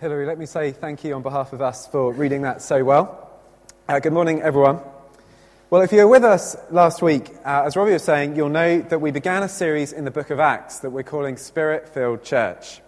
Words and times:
Hilary, 0.00 0.26
let 0.26 0.38
me 0.38 0.46
say 0.46 0.70
thank 0.70 1.02
you 1.02 1.12
on 1.14 1.22
behalf 1.22 1.52
of 1.52 1.60
us 1.60 1.88
for 1.88 2.12
reading 2.12 2.42
that 2.42 2.62
so 2.62 2.84
well. 2.84 3.32
Uh, 3.88 3.98
good 3.98 4.12
morning, 4.12 4.40
everyone. 4.40 4.78
Well, 5.70 5.82
if 5.82 5.90
you 5.90 5.98
were 5.98 6.06
with 6.06 6.22
us 6.22 6.56
last 6.70 7.02
week, 7.02 7.30
uh, 7.44 7.64
as 7.66 7.74
Robbie 7.74 7.94
was 7.94 8.04
saying, 8.04 8.36
you'll 8.36 8.48
know 8.48 8.80
that 8.80 9.00
we 9.00 9.10
began 9.10 9.42
a 9.42 9.48
series 9.48 9.92
in 9.92 10.04
the 10.04 10.12
book 10.12 10.30
of 10.30 10.38
Acts 10.38 10.78
that 10.78 10.90
we're 10.90 11.02
calling 11.02 11.36
Spirit 11.36 11.88
Filled 11.88 12.22
Church. 12.22 12.80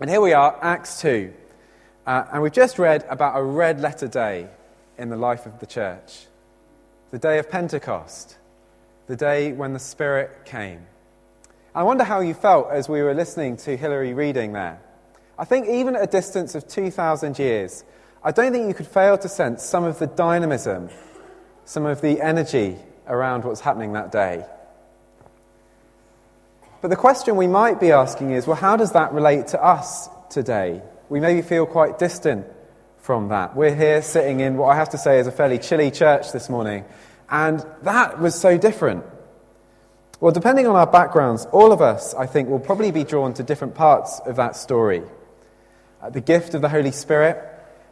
And 0.00 0.08
here 0.08 0.22
we 0.22 0.32
are, 0.32 0.58
Acts 0.62 1.02
2. 1.02 1.34
Uh, 2.06 2.24
and 2.32 2.42
we've 2.42 2.50
just 2.50 2.78
read 2.78 3.04
about 3.10 3.38
a 3.38 3.42
red 3.42 3.82
letter 3.82 4.08
day 4.08 4.48
in 4.96 5.10
the 5.10 5.18
life 5.18 5.44
of 5.44 5.60
the 5.60 5.66
church 5.66 6.28
the 7.10 7.18
day 7.18 7.38
of 7.38 7.50
Pentecost, 7.50 8.38
the 9.06 9.16
day 9.16 9.52
when 9.52 9.74
the 9.74 9.78
Spirit 9.78 10.46
came. 10.46 10.86
I 11.74 11.82
wonder 11.82 12.04
how 12.04 12.20
you 12.20 12.32
felt 12.32 12.70
as 12.70 12.88
we 12.88 13.02
were 13.02 13.12
listening 13.12 13.58
to 13.58 13.76
Hilary 13.76 14.14
reading 14.14 14.54
there. 14.54 14.80
I 15.38 15.44
think 15.44 15.68
even 15.68 15.94
at 15.94 16.02
a 16.02 16.06
distance 16.06 16.54
of 16.54 16.66
2,000 16.66 17.38
years, 17.38 17.84
I 18.24 18.32
don't 18.32 18.52
think 18.52 18.66
you 18.66 18.74
could 18.74 18.88
fail 18.88 19.16
to 19.18 19.28
sense 19.28 19.62
some 19.62 19.84
of 19.84 19.98
the 20.00 20.08
dynamism, 20.08 20.90
some 21.64 21.86
of 21.86 22.00
the 22.00 22.20
energy 22.20 22.76
around 23.06 23.44
what's 23.44 23.60
happening 23.60 23.92
that 23.92 24.10
day. 24.10 24.44
But 26.80 26.88
the 26.88 26.96
question 26.96 27.36
we 27.36 27.46
might 27.46 27.80
be 27.80 27.92
asking 27.92 28.32
is 28.32 28.46
well, 28.46 28.56
how 28.56 28.76
does 28.76 28.92
that 28.92 29.12
relate 29.12 29.48
to 29.48 29.62
us 29.62 30.08
today? 30.30 30.82
We 31.08 31.20
maybe 31.20 31.42
feel 31.42 31.66
quite 31.66 31.98
distant 31.98 32.46
from 32.98 33.28
that. 33.28 33.56
We're 33.56 33.74
here 33.74 34.02
sitting 34.02 34.40
in 34.40 34.56
what 34.56 34.66
I 34.68 34.76
have 34.76 34.90
to 34.90 34.98
say 34.98 35.20
is 35.20 35.26
a 35.26 35.32
fairly 35.32 35.58
chilly 35.58 35.90
church 35.90 36.32
this 36.32 36.48
morning, 36.48 36.84
and 37.30 37.64
that 37.82 38.20
was 38.20 38.34
so 38.34 38.58
different. 38.58 39.04
Well, 40.20 40.32
depending 40.32 40.66
on 40.66 40.74
our 40.74 40.86
backgrounds, 40.86 41.46
all 41.52 41.72
of 41.72 41.80
us, 41.80 42.12
I 42.14 42.26
think, 42.26 42.48
will 42.48 42.58
probably 42.58 42.90
be 42.90 43.04
drawn 43.04 43.34
to 43.34 43.44
different 43.44 43.76
parts 43.76 44.20
of 44.26 44.36
that 44.36 44.56
story. 44.56 45.04
Uh, 46.00 46.10
the 46.10 46.20
gift 46.20 46.54
of 46.54 46.62
the 46.62 46.68
Holy 46.68 46.92
Spirit, 46.92 47.44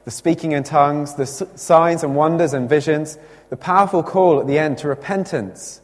the 0.05 0.10
speaking 0.10 0.52
in 0.52 0.62
tongues, 0.62 1.15
the 1.15 1.27
signs 1.27 2.05
and 2.05 2.15
wonders 2.15 2.52
and 2.52 2.68
visions, 2.68 3.18
the 3.51 3.57
powerful 3.57 4.02
call 4.02 4.40
at 4.40 4.46
the 4.46 4.59
end 4.59 4.79
to 4.79 4.88
repentance, 4.88 5.80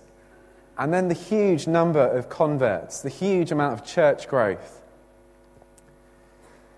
and 0.79 0.93
then 0.93 1.09
the 1.09 1.15
huge 1.15 1.67
number 1.67 2.01
of 2.01 2.29
converts, 2.29 3.03
the 3.03 3.09
huge 3.09 3.51
amount 3.51 3.73
of 3.73 3.85
church 3.85 4.29
growth. 4.29 4.81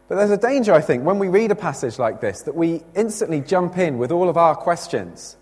But 0.09 0.17
there's 0.17 0.31
a 0.31 0.37
danger, 0.37 0.73
I 0.73 0.81
think, 0.81 1.05
when 1.05 1.19
we 1.19 1.29
read 1.29 1.51
a 1.51 1.55
passage 1.55 1.99
like 1.99 2.21
this, 2.21 2.43
that 2.43 2.55
we 2.55 2.83
instantly 2.95 3.41
jump 3.41 3.79
in 3.79 3.99
with 3.99 4.13
all 4.13 4.29
of 4.29 4.37
our 4.37 4.55
questions. 4.55 5.37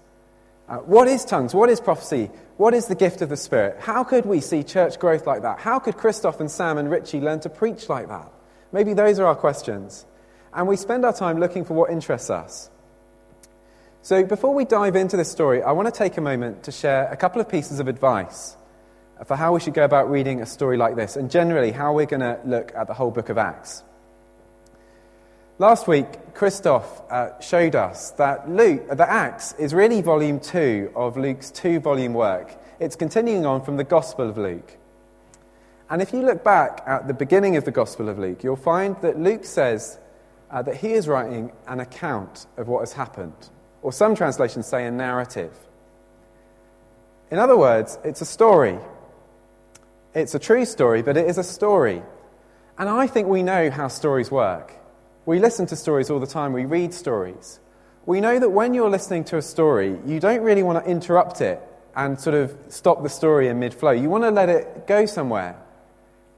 Uh, 0.68 0.76
what 0.78 1.08
is 1.08 1.24
tongues? 1.24 1.54
What 1.54 1.68
is 1.68 1.80
prophecy? 1.80 2.30
What 2.56 2.74
is 2.74 2.86
the 2.86 2.94
gift 2.94 3.22
of 3.22 3.28
the 3.28 3.36
Spirit? 3.36 3.78
How 3.80 4.04
could 4.04 4.24
we 4.24 4.40
see 4.40 4.62
church 4.62 4.98
growth 4.98 5.26
like 5.26 5.42
that? 5.42 5.58
How 5.58 5.78
could 5.78 5.96
Christoph 5.96 6.40
and 6.40 6.50
Sam 6.50 6.78
and 6.78 6.90
Richie 6.90 7.20
learn 7.20 7.40
to 7.40 7.48
preach 7.48 7.88
like 7.88 8.08
that? 8.08 8.30
Maybe 8.72 8.94
those 8.94 9.18
are 9.18 9.26
our 9.26 9.36
questions. 9.36 10.06
And 10.52 10.66
we 10.66 10.76
spend 10.76 11.04
our 11.04 11.12
time 11.12 11.38
looking 11.38 11.64
for 11.64 11.74
what 11.74 11.90
interests 11.90 12.30
us. 12.30 12.70
So 14.02 14.24
before 14.24 14.52
we 14.54 14.64
dive 14.64 14.96
into 14.96 15.16
this 15.16 15.30
story, 15.30 15.62
I 15.62 15.72
want 15.72 15.86
to 15.86 15.96
take 15.96 16.16
a 16.16 16.20
moment 16.20 16.64
to 16.64 16.72
share 16.72 17.06
a 17.08 17.16
couple 17.16 17.40
of 17.40 17.48
pieces 17.48 17.78
of 17.78 17.88
advice 17.88 18.56
for 19.24 19.36
how 19.36 19.54
we 19.54 19.60
should 19.60 19.74
go 19.74 19.84
about 19.84 20.10
reading 20.10 20.40
a 20.40 20.46
story 20.46 20.76
like 20.76 20.96
this, 20.96 21.14
and 21.14 21.30
generally 21.30 21.70
how 21.70 21.94
we're 21.94 22.06
going 22.06 22.20
to 22.20 22.40
look 22.44 22.72
at 22.74 22.88
the 22.88 22.94
whole 22.94 23.12
book 23.12 23.28
of 23.28 23.38
Acts. 23.38 23.84
Last 25.58 25.86
week, 25.86 26.34
Christoph 26.34 27.02
uh, 27.08 27.38
showed 27.40 27.76
us 27.76 28.10
that 28.12 28.50
Luke, 28.50 28.88
the 28.88 29.08
Acts 29.08 29.52
is 29.58 29.72
really 29.72 30.02
volume 30.02 30.40
two 30.40 30.90
of 30.96 31.16
Luke's 31.16 31.52
two 31.52 31.78
volume 31.78 32.14
work. 32.14 32.52
It's 32.80 32.96
continuing 32.96 33.46
on 33.46 33.62
from 33.62 33.76
the 33.76 33.84
Gospel 33.84 34.28
of 34.28 34.36
Luke. 34.36 34.76
And 35.92 36.00
if 36.00 36.14
you 36.14 36.22
look 36.22 36.42
back 36.42 36.82
at 36.86 37.06
the 37.06 37.12
beginning 37.12 37.58
of 37.58 37.66
the 37.66 37.70
Gospel 37.70 38.08
of 38.08 38.18
Luke, 38.18 38.42
you'll 38.42 38.56
find 38.56 38.96
that 39.02 39.20
Luke 39.20 39.44
says 39.44 39.98
uh, 40.50 40.62
that 40.62 40.76
he 40.76 40.94
is 40.94 41.06
writing 41.06 41.52
an 41.68 41.80
account 41.80 42.46
of 42.56 42.66
what 42.66 42.80
has 42.80 42.94
happened, 42.94 43.50
or 43.82 43.92
some 43.92 44.14
translations 44.14 44.66
say 44.66 44.86
a 44.86 44.90
narrative. 44.90 45.52
In 47.30 47.38
other 47.38 47.58
words, 47.58 47.98
it's 48.04 48.22
a 48.22 48.24
story. 48.24 48.78
It's 50.14 50.34
a 50.34 50.38
true 50.38 50.64
story, 50.64 51.02
but 51.02 51.18
it 51.18 51.26
is 51.28 51.36
a 51.36 51.44
story. 51.44 52.02
And 52.78 52.88
I 52.88 53.06
think 53.06 53.28
we 53.28 53.42
know 53.42 53.70
how 53.70 53.88
stories 53.88 54.30
work. 54.30 54.72
We 55.26 55.40
listen 55.40 55.66
to 55.66 55.76
stories 55.76 56.08
all 56.08 56.20
the 56.20 56.26
time, 56.26 56.54
we 56.54 56.64
read 56.64 56.94
stories. 56.94 57.60
We 58.06 58.22
know 58.22 58.38
that 58.38 58.48
when 58.48 58.72
you're 58.72 58.88
listening 58.88 59.24
to 59.24 59.36
a 59.36 59.42
story, 59.42 59.98
you 60.06 60.20
don't 60.20 60.40
really 60.40 60.62
want 60.62 60.82
to 60.82 60.90
interrupt 60.90 61.42
it 61.42 61.60
and 61.94 62.18
sort 62.18 62.34
of 62.34 62.56
stop 62.68 63.02
the 63.02 63.10
story 63.10 63.48
in 63.48 63.58
mid 63.58 63.74
flow. 63.74 63.90
You 63.90 64.08
want 64.08 64.24
to 64.24 64.30
let 64.30 64.48
it 64.48 64.86
go 64.86 65.04
somewhere. 65.04 65.58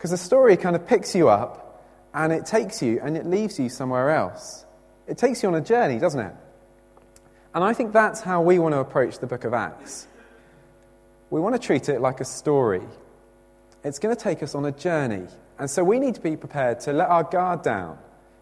Because 0.04 0.20
the 0.20 0.26
story 0.26 0.58
kind 0.58 0.76
of 0.76 0.86
picks 0.86 1.14
you 1.14 1.30
up 1.30 1.82
and 2.12 2.30
it 2.30 2.44
takes 2.44 2.82
you 2.82 3.00
and 3.02 3.16
it 3.16 3.24
leaves 3.24 3.58
you 3.58 3.70
somewhere 3.70 4.10
else. 4.10 4.66
It 5.06 5.16
takes 5.16 5.42
you 5.42 5.48
on 5.48 5.54
a 5.54 5.62
journey, 5.62 5.98
doesn't 5.98 6.20
it? 6.20 6.34
And 7.54 7.64
I 7.64 7.72
think 7.72 7.94
that's 7.94 8.20
how 8.20 8.42
we 8.42 8.58
want 8.58 8.74
to 8.74 8.80
approach 8.80 9.18
the 9.18 9.26
book 9.26 9.44
of 9.44 9.54
Acts. 9.54 10.06
We 11.30 11.40
want 11.40 11.54
to 11.54 11.58
treat 11.58 11.88
it 11.88 12.02
like 12.02 12.20
a 12.20 12.26
story. 12.26 12.82
It's 13.82 13.98
going 13.98 14.14
to 14.14 14.22
take 14.22 14.42
us 14.42 14.54
on 14.54 14.66
a 14.66 14.72
journey. 14.72 15.26
And 15.58 15.70
so 15.70 15.82
we 15.82 15.98
need 15.98 16.16
to 16.16 16.20
be 16.20 16.36
prepared 16.36 16.80
to 16.80 16.92
let 16.92 17.08
our 17.08 17.24
guard 17.24 17.62
down, 17.62 17.96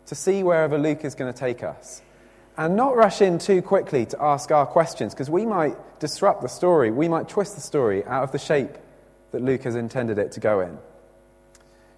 to 0.06 0.16
see 0.16 0.42
wherever 0.42 0.76
Luke 0.76 1.04
is 1.04 1.14
going 1.14 1.32
to 1.32 1.38
take 1.38 1.62
us. 1.62 2.02
And 2.56 2.74
not 2.74 2.96
rush 2.96 3.22
in 3.22 3.38
too 3.38 3.62
quickly 3.62 4.04
to 4.06 4.20
ask 4.20 4.50
our 4.50 4.66
questions, 4.66 5.14
because 5.14 5.30
we 5.30 5.46
might 5.46 5.76
disrupt 6.00 6.42
the 6.42 6.48
story. 6.48 6.90
We 6.90 7.06
might 7.06 7.28
twist 7.28 7.54
the 7.54 7.60
story 7.60 8.04
out 8.04 8.24
of 8.24 8.32
the 8.32 8.38
shape 8.40 8.72
that 9.30 9.42
Luke 9.42 9.62
has 9.62 9.76
intended 9.76 10.18
it 10.18 10.32
to 10.32 10.40
go 10.40 10.58
in. 10.58 10.76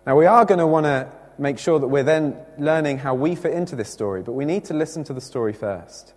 Now, 0.06 0.18
we 0.18 0.26
are 0.26 0.44
going 0.44 0.58
to 0.58 0.66
want 0.66 0.84
to 0.84 1.10
make 1.38 1.58
sure 1.58 1.78
that 1.78 1.88
we're 1.88 2.02
then 2.02 2.36
learning 2.58 2.98
how 2.98 3.14
we 3.14 3.34
fit 3.34 3.54
into 3.54 3.74
this 3.74 3.90
story, 3.90 4.22
but 4.22 4.32
we 4.32 4.44
need 4.44 4.66
to 4.66 4.74
listen 4.74 5.02
to 5.04 5.14
the 5.14 5.20
story 5.20 5.54
first. 5.54 6.12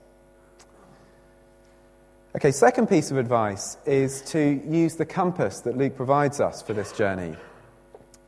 Okay, 2.36 2.52
second 2.52 2.88
piece 2.88 3.12
of 3.12 3.18
advice 3.18 3.78
is 3.86 4.22
to 4.24 4.62
use 4.68 4.96
the 4.96 5.06
compass 5.06 5.62
that 5.62 5.78
Luke 5.78 5.96
provides 5.96 6.42
us 6.42 6.62
for 6.62 6.74
this 6.74 6.92
journey. 6.92 7.38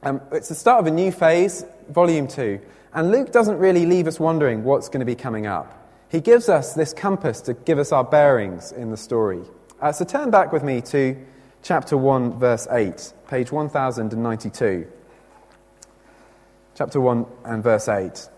Um, 0.02 0.22
it's 0.32 0.48
the 0.48 0.56
start 0.56 0.80
of 0.80 0.88
a 0.88 0.92
new 0.92 1.12
phase, 1.12 1.66
volume 1.90 2.30
two, 2.30 2.62
and 2.94 3.12
Luke 3.12 3.34
doesn't 3.34 3.58
really 3.58 3.86
leave 3.86 4.08
us 4.08 4.18
wondering 4.18 4.64
what's 4.64 4.88
going 4.88 5.02
to 5.02 5.06
be 5.06 5.16
coming 5.16 5.46
up. 5.46 5.76
He 6.10 6.22
gives 6.22 6.48
us 6.48 6.74
this 6.74 6.94
compass 6.94 7.42
to 7.42 7.54
give 7.54 7.80
us 7.80 7.92
our 7.92 8.06
bearings 8.06 8.72
in 8.72 8.92
the 8.92 8.98
story. 8.98 9.42
Uh, 9.82 9.92
so 9.92 10.06
turn 10.06 10.32
back 10.32 10.54
with 10.54 10.64
me 10.64 10.80
to 10.82 11.18
chapter 11.62 11.98
1, 11.98 12.40
verse 12.40 12.66
8, 12.72 13.14
page 13.28 13.52
1092 13.52 14.88
chapter 16.80 17.02
1 17.02 17.26
and 17.44 17.62
verse 17.62 17.90
8. 17.90 18.30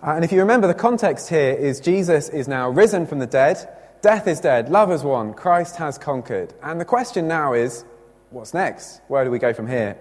Uh, 0.00 0.10
and 0.12 0.24
if 0.24 0.30
you 0.30 0.38
remember, 0.38 0.68
the 0.68 0.74
context 0.74 1.28
here 1.28 1.54
is 1.54 1.80
Jesus 1.80 2.28
is 2.28 2.46
now 2.46 2.70
risen 2.70 3.04
from 3.04 3.18
the 3.18 3.26
dead, 3.26 3.68
death 4.00 4.28
is 4.28 4.38
dead, 4.38 4.68
love 4.68 4.90
has 4.90 5.02
won, 5.02 5.34
Christ 5.34 5.74
has 5.74 5.98
conquered. 5.98 6.54
And 6.62 6.80
the 6.80 6.84
question 6.84 7.26
now 7.26 7.52
is 7.52 7.84
what's 8.30 8.54
next? 8.54 9.00
Where 9.08 9.24
do 9.24 9.30
we 9.32 9.40
go 9.40 9.52
from 9.52 9.66
here? 9.66 9.98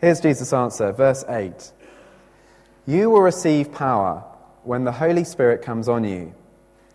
Here's 0.00 0.22
Jesus' 0.22 0.54
answer, 0.54 0.92
verse 0.92 1.26
8 1.28 1.72
You 2.86 3.10
will 3.10 3.20
receive 3.20 3.70
power 3.70 4.24
when 4.62 4.84
the 4.84 4.92
Holy 4.92 5.24
Spirit 5.24 5.60
comes 5.60 5.90
on 5.90 6.04
you, 6.04 6.34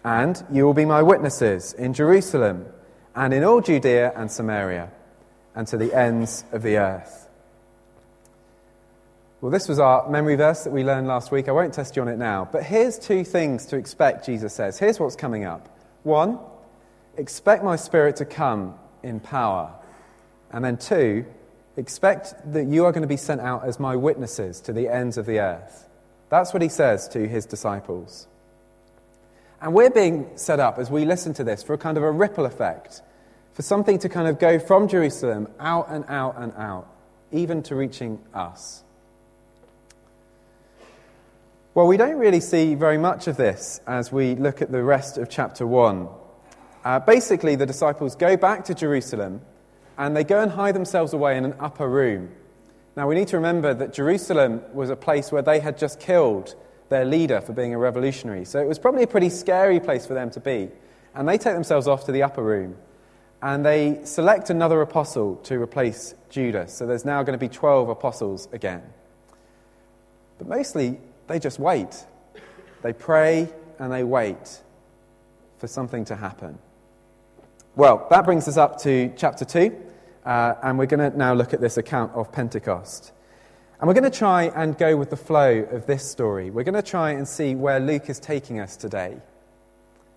and 0.04 0.44
you 0.52 0.66
will 0.66 0.74
be 0.74 0.86
my 0.86 1.04
witnesses 1.04 1.74
in 1.74 1.94
Jerusalem 1.94 2.66
and 3.14 3.32
in 3.32 3.44
all 3.44 3.62
Judea 3.62 4.14
and 4.16 4.32
Samaria 4.32 4.92
and 5.58 5.68
to 5.68 5.76
the 5.76 5.92
ends 5.92 6.46
of 6.52 6.62
the 6.62 6.78
earth. 6.78 7.28
Well, 9.42 9.50
this 9.50 9.68
was 9.68 9.80
our 9.80 10.08
memory 10.08 10.36
verse 10.36 10.64
that 10.66 10.72
we 10.72 10.84
learned 10.84 11.08
last 11.08 11.32
week. 11.32 11.50
I 11.50 11.52
won't 11.52 11.74
test 11.74 11.96
you 11.96 12.04
on 12.04 12.08
it 12.08 12.20
now. 12.20 12.48
But 12.52 12.62
here's 12.62 13.00
two 13.00 13.24
things 13.24 13.66
to 13.68 13.76
expect, 13.76 14.28
Jesus 14.28 14.54
says. 14.54 14.78
Here's 14.78 15.00
what's 15.00 15.16
coming 15.16 15.46
up. 15.46 15.68
One, 16.04 16.38
expect 17.18 17.64
my 17.64 17.76
spirit 17.76 18.18
to 18.18 18.26
come 18.26 18.76
in 19.02 19.20
power. 19.20 19.74
And 20.52 20.64
then 20.64 20.78
two, 20.78 21.26
expect 21.76 22.36
that 22.54 22.68
you 22.68 22.86
are 22.86 22.92
going 22.92 23.02
to 23.02 23.08
be 23.08 23.18
sent 23.18 23.42
out 23.42 23.66
as 23.66 23.80
my 23.80 23.96
witnesses 23.96 24.62
to 24.62 24.74
the 24.74 24.88
ends 24.88 25.18
of 25.18 25.26
the 25.26 25.40
earth. 25.40 25.90
That's 26.30 26.54
what 26.54 26.62
he 26.62 26.70
says 26.70 27.08
to 27.10 27.28
his 27.28 27.48
disciples. 27.48 28.28
And 29.60 29.74
we're 29.74 29.90
being 29.90 30.30
set 30.36 30.60
up 30.60 30.78
as 30.78 30.92
we 30.92 31.06
listen 31.06 31.34
to 31.34 31.44
this 31.44 31.64
for 31.64 31.74
a 31.74 31.80
kind 31.80 31.98
of 31.98 32.04
a 32.04 32.12
ripple 32.12 32.46
effect 32.46 33.02
for 33.58 33.64
something 33.64 33.98
to 33.98 34.08
kind 34.08 34.28
of 34.28 34.38
go 34.38 34.60
from 34.60 34.88
Jerusalem 34.88 35.48
out 35.60 35.90
and 35.90 36.06
out 36.10 36.36
and 36.38 36.54
out, 36.58 36.88
even 37.32 37.64
to 37.64 37.76
reaching 37.76 38.20
us. 38.32 38.84
Well, 41.74 41.88
we 41.88 41.98
don't 41.98 42.20
really 42.20 42.40
see 42.40 42.76
very 42.76 43.00
much 43.00 43.26
of 43.26 43.36
this 43.36 43.82
as 43.88 44.12
we 44.12 44.36
look 44.36 44.62
at 44.62 44.72
the 44.72 44.84
rest 44.84 45.18
of 45.18 45.28
chapter 45.28 45.66
1. 45.66 46.08
Uh, 46.86 47.00
basically, 47.00 47.56
the 47.56 47.66
disciples 47.66 48.16
go 48.16 48.38
back 48.38 48.66
to 48.66 48.76
Jerusalem 48.76 49.42
and 49.98 50.16
they 50.16 50.24
go 50.24 50.40
and 50.40 50.52
hide 50.52 50.76
themselves 50.76 51.14
away 51.14 51.36
in 51.36 51.44
an 51.44 51.56
upper 51.60 51.90
room. 51.90 52.30
Now, 52.96 53.08
we 53.08 53.16
need 53.16 53.30
to 53.30 53.38
remember 53.38 53.74
that 53.74 53.92
Jerusalem 53.92 54.62
was 54.72 54.92
a 54.92 54.96
place 54.96 55.32
where 55.32 55.42
they 55.42 55.62
had 55.62 55.80
just 55.80 56.00
killed 56.00 56.54
their 56.90 57.06
leader 57.06 57.42
for 57.42 57.54
being 57.54 57.74
a 57.74 57.80
revolutionary. 57.80 58.46
So 58.46 58.60
it 58.60 58.68
was 58.68 58.78
probably 58.78 59.02
a 59.02 59.08
pretty 59.08 59.32
scary 59.32 59.80
place 59.80 60.06
for 60.06 60.14
them 60.14 60.30
to 60.30 60.40
be. 60.40 60.70
And 61.16 61.28
they 61.28 61.40
take 61.40 61.56
themselves 61.56 61.88
off 61.88 62.06
to 62.06 62.12
the 62.12 62.22
upper 62.22 62.44
room. 62.44 62.78
And 63.42 63.66
they 63.66 64.00
select 64.04 64.50
another 64.50 64.82
apostle 64.82 65.36
to 65.44 65.62
replace 65.62 66.16
Judas. 66.30 66.74
So 66.74 66.88
there's 66.88 67.06
now 67.06 67.24
going 67.24 67.38
to 67.38 67.44
be 67.44 67.50
12 67.50 67.90
apostles 67.90 68.48
again. 68.52 68.82
But 70.38 70.48
mostly, 70.48 71.00
they 71.28 71.40
just 71.40 71.60
wait. 71.60 72.06
They 72.82 72.94
pray 72.94 73.50
and 73.80 73.92
they 73.92 74.04
wait 74.04 74.62
for 75.58 75.68
something 75.68 76.06
to 76.06 76.16
happen. 76.16 76.58
Well, 77.76 78.08
that 78.10 78.26
brings 78.26 78.48
us 78.48 78.58
up 78.58 78.80
to 78.82 79.14
chapter 79.18 79.46
2, 79.46 79.76
uh, 80.26 80.56
and 80.64 80.80
we're 80.80 80.88
going 80.88 81.12
to 81.12 81.16
now 81.16 81.34
look 81.34 81.54
at 81.54 81.62
this 81.62 81.78
account 81.78 82.14
of 82.14 82.32
Pentecost. 82.32 83.12
And 83.80 83.88
we're 83.88 83.94
going 83.94 84.12
to 84.12 84.18
try 84.18 84.46
and 84.46 84.76
go 84.76 84.98
with 84.98 85.12
the 85.12 85.18
flow 85.18 85.60
of 85.60 85.86
this 85.86 86.04
story. 86.04 86.50
We're 86.50 86.64
going 86.64 86.74
to 86.74 86.82
try 86.82 87.12
and 87.12 87.28
see 87.28 87.54
where 87.54 87.80
Luke 87.80 88.10
is 88.10 88.20
taking 88.20 88.60
us 88.60 88.76
today. 88.76 89.18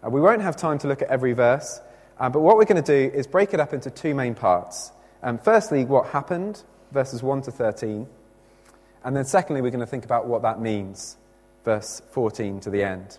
Uh, 0.03 0.09
we 0.09 0.23
won't 0.23 0.41
have 0.41 0.57
time 0.57 0.79
to 0.79 0.89
look 0.89 1.03
at 1.03 1.09
every 1.09 1.35
verse, 1.35 1.81
uh, 2.21 2.29
but 2.29 2.41
what 2.41 2.59
we're 2.59 2.67
going 2.67 2.83
to 2.83 3.11
do 3.11 3.17
is 3.17 3.27
break 3.27 3.55
it 3.55 3.61
up 3.61 3.73
into 3.73 3.91
two 3.91 4.15
main 4.15 4.35
parts. 4.35 4.93
Um, 5.23 5.39
firstly, 5.39 5.87
what 5.87 6.09
happened, 6.09 6.63
verses 6.93 7.23
1 7.23 7.43
to 7.43 7.51
13. 7.51 8.07
And 9.05 9.17
then 9.17 9.25
secondly, 9.25 9.63
we're 9.63 9.71
going 9.71 9.81
to 9.81 9.87
think 9.87 10.05
about 10.05 10.27
what 10.27 10.43
that 10.43 10.61
means, 10.61 11.17
verse 11.65 12.03
14 12.13 12.61
to 12.61 12.71
the 12.71 12.85
end. 12.85 13.17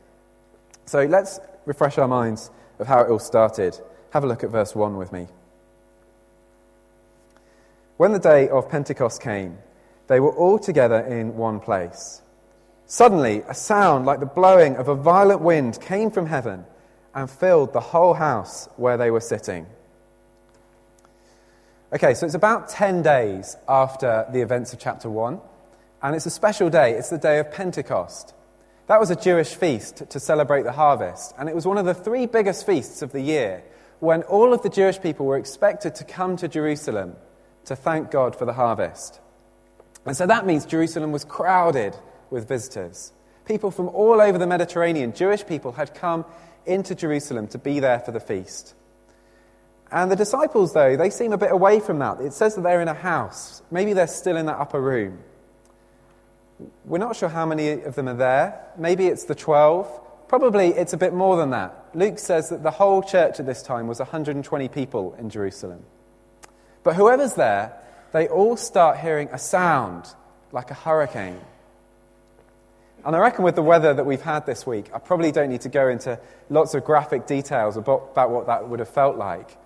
So 0.86 1.04
let's 1.06 1.40
refresh 1.66 1.98
our 1.98 2.08
minds 2.08 2.52
of 2.78 2.86
how 2.86 3.02
it 3.02 3.10
all 3.10 3.20
started. 3.20 3.80
Have 4.12 4.24
a 4.24 4.28
look 4.28 4.44
at 4.44 4.52
verse 4.52 4.76
1 4.76 4.96
with 4.98 5.12
me. 5.12 5.28
When 7.98 8.12
the 8.14 8.20
day 8.20 8.50
of 8.50 8.70
Pentecost 8.70 9.22
came, 9.22 9.58
they 10.08 10.20
were 10.20 10.32
all 10.32 10.60
together 10.60 11.00
in 11.00 11.36
one 11.38 11.60
place. 11.60 12.22
Suddenly, 12.86 13.44
a 13.48 13.54
sound 13.56 14.06
like 14.06 14.20
the 14.20 14.26
blowing 14.26 14.76
of 14.76 14.90
a 14.90 14.96
violent 14.96 15.42
wind 15.42 15.80
came 15.82 16.12
from 16.12 16.28
heaven 16.28 16.66
and 17.14 17.30
filled 17.30 17.74
the 17.74 17.80
whole 17.80 18.14
house 18.14 18.70
where 18.78 18.98
they 18.98 19.12
were 19.12 19.20
sitting. 19.20 19.66
Okay, 21.94 22.14
so 22.14 22.26
it's 22.26 22.36
about 22.36 22.70
10 22.70 23.02
days 23.02 23.58
after 23.68 24.26
the 24.32 24.42
events 24.42 24.72
of 24.72 24.80
chapter 24.80 25.10
1, 25.10 25.42
and 26.02 26.16
it's 26.16 26.26
a 26.26 26.30
special 26.30 26.70
day. 26.70 26.94
It's 26.94 27.10
the 27.10 27.18
day 27.18 27.40
of 27.40 27.52
Pentecost. 27.52 28.34
That 28.88 29.00
was 29.00 29.12
a 29.12 29.16
Jewish 29.16 29.56
feast 29.56 30.10
to 30.10 30.20
celebrate 30.20 30.64
the 30.64 30.72
harvest, 30.72 31.34
and 31.38 31.50
it 31.50 31.56
was 31.56 31.66
one 31.66 31.78
of 31.78 31.86
the 31.86 31.94
three 31.94 32.28
biggest 32.28 32.66
feasts 32.66 33.02
of 33.02 33.12
the 33.12 33.22
year 33.22 33.64
when 34.00 34.24
all 34.24 34.54
of 34.54 34.64
the 34.64 34.70
Jewish 34.70 35.00
people 35.00 35.26
were 35.26 35.38
expected 35.38 35.96
to 35.96 36.04
come 36.04 36.36
to 36.38 36.48
Jerusalem 36.48 37.16
to 37.66 37.76
thank 37.76 38.10
God 38.10 38.36
for 38.36 38.46
the 38.46 38.54
harvest. 38.54 39.20
And 40.06 40.18
so 40.18 40.26
that 40.26 40.46
means 40.46 40.66
Jerusalem 40.66 41.12
was 41.12 41.24
crowded 41.24 41.96
with 42.30 42.48
visitors. 42.48 43.14
People 43.46 43.70
from 43.70 43.90
all 43.90 44.20
over 44.20 44.38
the 44.38 44.48
Mediterranean, 44.48 45.14
Jewish 45.14 45.46
people, 45.46 45.74
had 45.74 45.94
come 45.94 46.26
into 46.66 46.96
Jerusalem 46.96 47.48
to 47.50 47.58
be 47.58 47.80
there 47.80 48.00
for 48.00 48.12
the 48.12 48.20
feast. 48.20 48.74
And 49.92 50.10
the 50.10 50.16
disciples, 50.16 50.74
though, 50.74 50.96
they 50.96 51.10
seem 51.10 51.34
a 51.34 51.38
bit 51.38 51.52
away 51.52 51.82
from 51.82 52.00
that. 52.00 52.22
It 52.22 52.34
says 52.34 52.56
that 52.56 52.62
they're 52.62 52.82
in 52.82 52.88
a 52.88 52.94
house. 52.94 53.62
Maybe 53.72 53.94
they're 53.94 54.08
still 54.08 54.38
in 54.38 54.46
that 54.46 54.58
upper 54.58 54.80
room. 54.80 55.20
We're 56.86 57.00
not 57.00 57.16
sure 57.16 57.28
how 57.28 57.46
many 57.46 57.72
of 57.72 57.96
them 57.96 58.08
are 58.08 58.16
there. 58.16 58.66
Maybe 58.78 59.08
it's 59.08 59.26
the 59.26 59.36
12. 59.36 60.30
Probably 60.30 60.70
it's 60.70 60.94
a 60.94 60.98
bit 60.98 61.14
more 61.14 61.36
than 61.36 61.50
that. 61.50 61.90
Luke 61.94 62.20
says 62.20 62.50
that 62.50 62.64
the 62.64 62.72
whole 62.72 63.04
church 63.04 63.40
at 63.40 63.46
this 63.46 63.62
time 63.62 63.88
was 63.88 64.00
120 64.00 64.70
people 64.70 65.14
in 65.20 65.30
Jerusalem. 65.30 65.84
But 66.84 66.96
whoever's 66.96 67.34
there, 67.34 67.78
they 68.14 68.28
all 68.30 68.56
start 68.56 68.98
hearing 68.98 69.28
a 69.34 69.38
sound 69.38 70.06
like 70.54 70.72
a 70.72 70.76
hurricane. 70.76 71.42
And 73.04 73.16
I 73.16 73.20
reckon 73.20 73.44
with 73.44 73.56
the 73.56 73.64
weather 73.64 73.94
that 73.94 74.06
we've 74.06 74.22
had 74.22 74.46
this 74.46 74.68
week, 74.68 74.92
I 74.94 75.00
probably 75.00 75.32
don't 75.32 75.50
need 75.50 75.62
to 75.62 75.70
go 75.70 75.88
into 75.88 76.20
lots 76.50 76.76
of 76.76 76.86
graphic 76.86 77.26
details 77.26 77.76
about, 77.76 78.10
about 78.12 78.30
what 78.30 78.46
that 78.48 78.70
would 78.70 78.80
have 78.80 78.90
felt 78.90 79.18
like. 79.18 79.58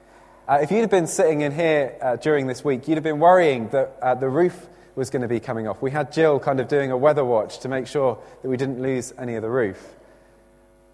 Uh, 0.48 0.60
if 0.62 0.72
you'd 0.72 0.82
have 0.82 0.92
been 0.92 1.08
sitting 1.08 1.42
in 1.42 1.52
here 1.52 1.98
uh, 2.02 2.16
during 2.16 2.48
this 2.48 2.64
week, 2.64 2.88
you'd 2.88 2.96
have 2.96 3.04
been 3.04 3.20
worrying 3.20 3.68
that 3.70 3.98
uh, 4.02 4.16
the 4.16 4.30
roof 4.30 4.68
was 4.96 5.10
going 5.10 5.24
to 5.24 5.28
be 5.28 5.42
coming 5.42 5.68
off. 5.68 5.82
We 5.82 5.92
had 5.92 6.14
Jill 6.14 6.40
kind 6.40 6.62
of 6.62 6.70
doing 6.70 6.92
a 6.92 6.98
weather 6.98 7.26
watch 7.26 7.60
to 7.60 7.68
make 7.68 7.88
sure 7.88 8.18
that 8.42 8.48
we 8.48 8.56
didn't 8.56 8.82
lose 8.82 9.14
any 9.18 9.36
of 9.36 9.42
the 9.42 9.50
roof. 9.50 9.96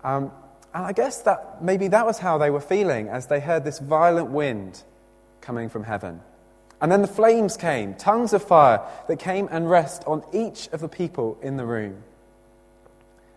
Um, 0.04 0.32
and 0.74 0.86
I 0.86 0.94
guess 0.94 1.22
that 1.24 1.62
maybe 1.62 1.90
that 1.90 2.06
was 2.06 2.18
how 2.18 2.40
they 2.40 2.50
were 2.50 2.62
feeling 2.62 3.10
as 3.10 3.28
they 3.28 3.40
heard 3.40 3.64
this 3.64 3.78
violent 3.78 4.32
wind 4.32 4.82
coming 5.42 5.70
from 5.70 5.84
heaven. 5.84 6.22
And 6.80 6.92
then 6.92 7.02
the 7.04 7.08
flames 7.08 7.58
came, 7.58 7.94
tongues 7.94 8.34
of 8.34 8.42
fire 8.42 8.82
that 9.08 9.20
came 9.20 9.48
and 9.52 9.70
rest 9.70 10.04
on 10.08 10.24
each 10.34 10.70
of 10.70 10.80
the 10.80 10.90
people 10.90 11.38
in 11.44 11.58
the 11.58 11.66
room. 11.66 12.02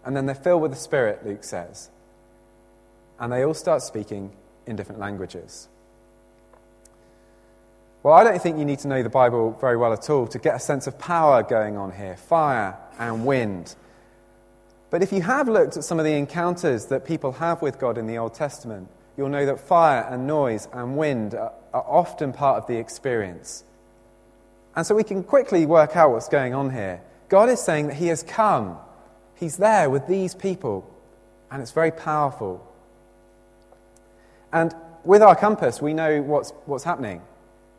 And 0.05 0.17
then 0.17 0.27
they're 0.27 0.35
filled 0.35 0.63
with 0.63 0.73
the 0.73 0.79
Spirit, 0.79 1.25
Luke 1.27 1.45
says. 1.45 1.91
And 3.19 3.33
they 3.33 3.45
all 3.45 3.55
start 3.55 3.83
speaking 3.83 4.33
in 4.67 4.77
different 4.77 5.01
languages. 5.01 5.69
Well, 8.03 8.13
I 8.13 8.23
don't 8.23 8.41
think 8.41 8.59
you 8.59 8.67
need 8.67 8.81
to 8.81 8.89
know 8.89 9.03
the 9.03 9.09
Bible 9.09 9.57
very 9.59 9.79
well 9.79 9.93
at 9.95 10.11
all 10.11 10.27
to 10.27 10.39
get 10.39 10.55
a 10.55 10.59
sense 10.59 10.87
of 10.87 10.99
power 10.99 11.43
going 11.43 11.79
on 11.79 11.93
here 11.93 12.17
fire 12.17 12.77
and 12.99 13.25
wind. 13.25 13.75
But 14.91 15.03
if 15.03 15.11
you 15.11 15.23
have 15.23 15.49
looked 15.49 15.77
at 15.77 15.85
some 15.85 15.99
of 15.99 16.05
the 16.05 16.13
encounters 16.13 16.87
that 16.87 17.07
people 17.07 17.33
have 17.33 17.63
with 17.63 17.79
God 17.79 17.97
in 17.97 18.07
the 18.07 18.19
Old 18.19 18.35
Testament, 18.35 18.89
you'll 19.17 19.31
know 19.31 19.47
that 19.47 19.59
fire 19.59 20.07
and 20.11 20.27
noise 20.27 20.69
and 20.73 20.97
wind 20.99 21.35
are, 21.35 21.53
are 21.73 21.85
often 21.89 22.33
part 22.33 22.59
of 22.59 22.67
the 22.67 22.77
experience. 22.77 23.65
And 24.77 24.87
so 24.87 24.95
we 24.95 25.03
can 25.03 25.25
quickly 25.25 25.65
work 25.67 25.97
out 25.97 26.11
what's 26.11 26.29
going 26.29 26.53
on 26.53 26.71
here. 26.71 27.01
God 27.29 27.49
is 27.49 27.61
saying 27.63 27.87
that 27.89 27.97
He 27.97 28.09
has 28.09 28.23
come 28.23 28.77
He's 29.37 29.57
there 29.57 29.91
with 29.91 30.07
these 30.07 30.35
people, 30.35 30.89
and 31.51 31.61
it's 31.61 31.73
very 31.73 31.91
powerful. 31.91 32.67
And 34.53 34.75
with 35.05 35.23
our 35.23 35.35
compass, 35.37 35.83
we 35.83 35.95
know 35.95 36.23
what's, 36.23 36.51
what's 36.67 36.85
happening. 36.85 37.21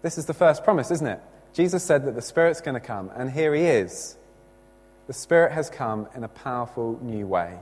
This 0.01 0.17
is 0.17 0.25
the 0.25 0.33
first 0.33 0.63
promise, 0.63 0.91
isn't 0.91 1.07
it? 1.07 1.19
Jesus 1.53 1.83
said 1.83 2.05
that 2.05 2.15
the 2.15 2.21
Spirit's 2.21 2.61
going 2.61 2.75
to 2.75 2.85
come, 2.85 3.09
and 3.15 3.31
here 3.31 3.55
he 3.55 3.63
is. 3.63 4.17
The 5.07 5.13
Spirit 5.13 5.53
has 5.53 5.69
come 5.69 6.07
in 6.15 6.23
a 6.23 6.27
powerful 6.27 6.99
new 7.01 7.25
way. 7.25 7.57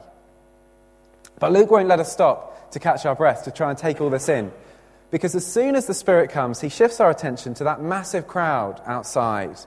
But 1.39 1.51
Luke 1.51 1.69
won't 1.69 1.87
let 1.87 1.99
us 1.99 2.11
stop 2.11 2.71
to 2.71 2.79
catch 2.79 3.05
our 3.05 3.15
breath, 3.15 3.43
to 3.43 3.51
try 3.51 3.69
and 3.69 3.77
take 3.77 4.01
all 4.01 4.09
this 4.09 4.29
in. 4.29 4.51
Because 5.11 5.35
as 5.35 5.45
soon 5.45 5.75
as 5.75 5.85
the 5.85 5.93
Spirit 5.93 6.31
comes, 6.31 6.59
he 6.59 6.69
shifts 6.69 6.99
our 6.99 7.11
attention 7.11 7.53
to 7.55 7.65
that 7.65 7.81
massive 7.81 8.27
crowd 8.27 8.81
outside. 8.85 9.57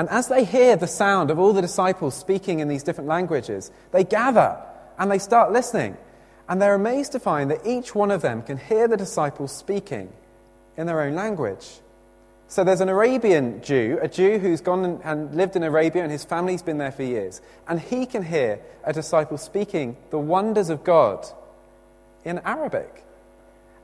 And 0.00 0.08
as 0.08 0.28
they 0.28 0.44
hear 0.44 0.76
the 0.76 0.86
sound 0.86 1.30
of 1.30 1.38
all 1.38 1.52
the 1.52 1.60
disciples 1.60 2.14
speaking 2.14 2.60
in 2.60 2.68
these 2.68 2.82
different 2.82 3.06
languages, 3.06 3.70
they 3.92 4.02
gather 4.02 4.56
and 4.98 5.10
they 5.10 5.18
start 5.18 5.52
listening. 5.52 5.94
And 6.48 6.62
they're 6.62 6.74
amazed 6.74 7.12
to 7.12 7.20
find 7.20 7.50
that 7.50 7.66
each 7.66 7.94
one 7.94 8.10
of 8.10 8.22
them 8.22 8.40
can 8.40 8.56
hear 8.56 8.88
the 8.88 8.96
disciples 8.96 9.54
speaking 9.54 10.10
in 10.78 10.86
their 10.86 11.02
own 11.02 11.14
language. 11.16 11.80
So 12.48 12.64
there's 12.64 12.80
an 12.80 12.88
Arabian 12.88 13.60
Jew, 13.62 13.98
a 14.00 14.08
Jew 14.08 14.38
who's 14.38 14.62
gone 14.62 15.02
and 15.04 15.34
lived 15.34 15.54
in 15.54 15.64
Arabia 15.64 16.02
and 16.02 16.10
his 16.10 16.24
family's 16.24 16.62
been 16.62 16.78
there 16.78 16.92
for 16.92 17.02
years. 17.02 17.42
And 17.68 17.78
he 17.78 18.06
can 18.06 18.22
hear 18.22 18.58
a 18.84 18.94
disciple 18.94 19.36
speaking 19.36 19.98
the 20.08 20.18
wonders 20.18 20.70
of 20.70 20.82
God 20.82 21.26
in 22.24 22.38
Arabic. 22.38 23.04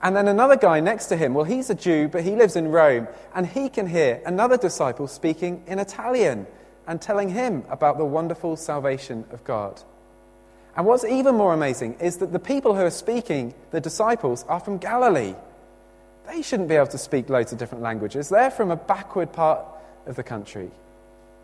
And 0.03 0.15
then 0.15 0.29
another 0.29 0.57
guy 0.57 0.81
next 0.81 1.07
to 1.07 1.17
him, 1.17 1.35
well, 1.35 1.45
he's 1.45 1.71
a 1.71 1.75
Jew, 1.75 2.09
but 2.09 2.23
he 2.23 2.37
lives 2.37 2.55
in 2.55 2.69
Rome, 2.69 3.09
and 3.35 3.47
he 3.47 3.69
can 3.69 3.87
hear 3.87 4.21
another 4.27 4.57
disciple 4.57 5.09
speaking 5.09 5.63
in 5.67 5.79
Italian 5.79 6.47
and 6.87 7.01
telling 7.01 7.31
him 7.31 7.65
about 7.71 7.99
the 7.99 8.05
wonderful 8.05 8.57
salvation 8.57 9.25
of 9.33 9.43
God. 9.45 9.81
And 10.77 10.85
what's 10.85 11.05
even 11.05 11.35
more 11.35 11.55
amazing 11.55 11.95
is 12.01 12.19
that 12.19 12.33
the 12.33 12.39
people 12.39 12.75
who 12.75 12.83
are 12.83 12.91
speaking, 12.91 13.55
the 13.71 13.81
disciples, 13.81 14.45
are 14.49 14.61
from 14.61 14.77
Galilee. 14.77 15.35
They 16.29 16.43
shouldn't 16.43 16.69
be 16.69 16.75
able 16.75 16.89
to 16.89 16.99
speak 16.99 17.31
loads 17.31 17.53
of 17.53 17.59
different 17.59 17.83
languages. 17.83 18.29
They're 18.29 18.51
from 18.51 18.71
a 18.71 18.77
backward 18.77 19.33
part 19.33 19.65
of 20.07 20.17
the 20.17 20.23
country. 20.23 20.71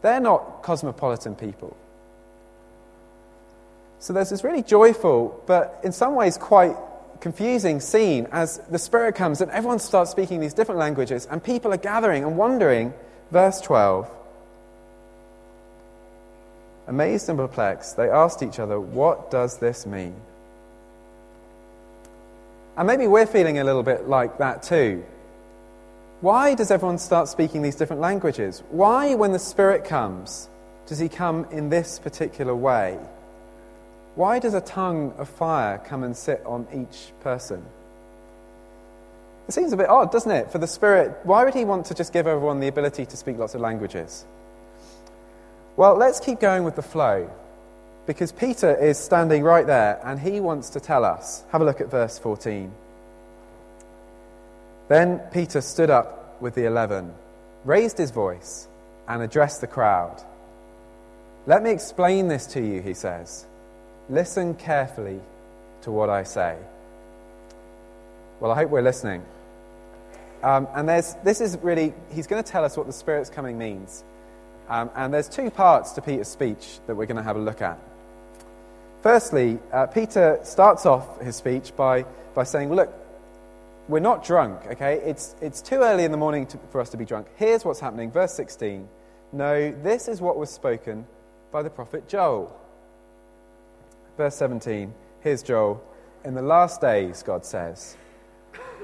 They're 0.03 0.21
not 0.21 0.63
cosmopolitan 0.63 1.37
people. 1.37 1.77
So 4.01 4.13
there's 4.13 4.31
this 4.31 4.45
really 4.45 4.63
joyful, 4.63 5.43
but 5.47 5.81
in 5.83 5.93
some 5.93 6.15
ways 6.15 6.37
quite 6.37 6.77
confusing 7.23 7.79
scene 7.79 8.27
as 8.33 8.59
the 8.69 8.79
Spirit 8.79 9.15
comes 9.15 9.41
and 9.41 9.51
everyone 9.53 9.79
starts 9.79 10.11
speaking 10.11 10.41
these 10.41 10.53
different 10.53 10.81
languages 10.81 11.25
and 11.31 11.43
people 11.43 11.73
are 11.73 11.79
gathering 11.79 12.25
and 12.25 12.37
wondering. 12.37 12.93
Verse 13.31 13.61
12. 13.61 14.11
Amazed 16.89 17.29
and 17.29 17.39
perplexed, 17.39 17.97
they 17.97 18.11
asked 18.11 18.43
each 18.43 18.59
other, 18.59 18.79
What 18.79 19.31
does 19.31 19.59
this 19.59 19.87
mean? 19.87 20.17
And 22.77 22.89
maybe 22.89 23.07
we're 23.07 23.27
feeling 23.27 23.61
a 23.61 23.65
little 23.65 23.85
bit 23.85 24.09
like 24.09 24.39
that 24.39 24.65
too. 24.65 25.05
Why 26.23 26.55
does 26.55 26.73
everyone 26.73 26.99
start 26.99 27.29
speaking 27.29 27.63
these 27.63 27.77
different 27.77 28.03
languages? 28.03 28.65
Why, 28.71 29.15
when 29.15 29.31
the 29.31 29.39
Spirit 29.39 29.85
comes, 29.85 30.49
does 30.87 30.99
he 30.99 31.09
come 31.09 31.47
in 31.53 31.69
this 31.69 32.01
particular 32.01 32.55
way? 32.55 32.99
Why 34.15 34.39
does 34.39 34.55
a 34.55 34.61
tongue 34.61 35.15
of 35.17 35.29
fire 35.29 35.79
come 35.79 36.05
and 36.05 36.17
sit 36.17 36.43
on 36.45 36.67
each 36.73 37.13
person? 37.21 37.65
It 39.49 39.53
seems 39.53 39.73
a 39.73 39.77
bit 39.77 39.89
odd, 39.89 40.13
doesn't 40.13 40.31
it? 40.31 40.51
For 40.51 40.59
the 40.59 40.67
Spirit, 40.67 41.19
why 41.25 41.45
would 41.45 41.55
He 41.55 41.65
want 41.65 41.87
to 41.87 41.95
just 41.95 42.13
give 42.13 42.27
everyone 42.27 42.61
the 42.61 42.69
ability 42.69 43.07
to 43.07 43.17
speak 43.17 43.39
lots 43.39 43.55
of 43.55 43.61
languages? 43.61 44.25
Well, 45.77 45.97
let's 45.97 46.21
keep 46.21 46.41
going 46.41 46.65
with 46.65 46.77
the 46.77 46.83
flow. 46.83 47.31
Because 48.07 48.33
Peter 48.33 48.75
is 48.75 48.99
standing 48.99 49.43
right 49.43 49.67
there 49.67 50.01
and 50.05 50.19
he 50.19 50.41
wants 50.41 50.71
to 50.71 50.81
tell 50.81 51.05
us. 51.05 51.45
Have 51.51 51.63
a 51.63 51.65
look 51.65 51.81
at 51.81 51.91
verse 51.91 52.19
14. 52.19 52.73
Then 54.89 55.21
Peter 55.33 55.61
stood 55.61 55.89
up 55.89 56.41
with 56.43 56.55
the 56.55 56.67
eleven, 56.67 57.15
raised 57.65 57.97
his 57.97 58.11
voice, 58.11 58.69
and 59.09 59.23
addressed 59.23 59.61
the 59.61 59.67
crowd. 59.67 60.23
Let 61.47 61.63
me 61.63 61.71
explain 61.71 62.29
this 62.29 62.47
to 62.49 62.61
you, 62.61 62.83
he 62.83 62.95
says. 62.95 63.47
Listen 64.09 64.55
carefully 64.55 65.21
to 65.83 65.91
what 65.91 66.11
I 66.11 66.23
say. 66.25 66.57
Well, 68.41 68.51
I 68.51 68.57
hope 68.57 68.71
we're 68.71 68.83
listening. 68.83 69.25
Um, 70.43 70.67
and 70.75 70.89
this 70.89 71.41
is 71.41 71.57
really, 71.63 71.95
he's 72.13 72.27
going 72.27 72.43
to 72.43 72.51
tell 72.51 72.65
us 72.65 72.77
what 72.77 72.87
the 72.87 72.93
Spirit's 72.93 73.31
coming 73.31 73.57
means. 73.59 74.03
Um, 74.69 74.91
and 74.97 75.15
there's 75.15 75.29
two 75.29 75.51
parts 75.51 75.93
to 75.93 76.03
Peter's 76.03 76.29
speech 76.29 76.81
that 76.87 76.97
we're 76.97 77.07
going 77.07 77.17
to 77.17 77.23
have 77.23 77.37
a 77.37 77.41
look 77.41 77.63
at. 77.63 77.79
Firstly, 79.03 79.59
uh, 79.73 79.87
Peter 79.87 80.41
starts 80.43 80.87
off 80.87 81.21
his 81.21 81.37
speech 81.37 81.75
by, 81.77 82.05
by 82.35 82.45
saying, 82.45 82.73
Look, 82.73 82.93
we're 83.89 84.01
not 84.01 84.25
drunk, 84.25 84.61
okay? 84.67 84.95
It's, 85.05 85.35
it's 85.41 85.61
too 85.61 85.77
early 85.77 86.05
in 86.05 86.13
the 86.13 86.17
morning 86.17 86.47
to, 86.47 86.59
for 86.71 86.81
us 86.81 86.91
to 86.91 86.97
be 86.97 87.05
drunk. 87.05 87.27
Here's 87.37 87.65
what's 87.65 87.81
happening. 87.81 88.11
Verse 88.11 88.33
16. 88.35 88.89
No, 89.33 89.73
this 89.83 90.09
is 90.09 90.21
what 90.21 90.37
was 90.37 90.51
spoken 90.51 91.07
by 91.51 91.63
the 91.63 91.71
prophet 91.71 92.09
Joel. 92.09 92.57
Verse 94.23 94.37
17. 94.37 94.95
Here's 95.19 95.43
Joel. 95.43 95.83
In 96.25 96.35
the 96.35 96.43
last 96.43 96.81
days, 96.81 97.25
God 97.25 97.45
says, 97.45 97.97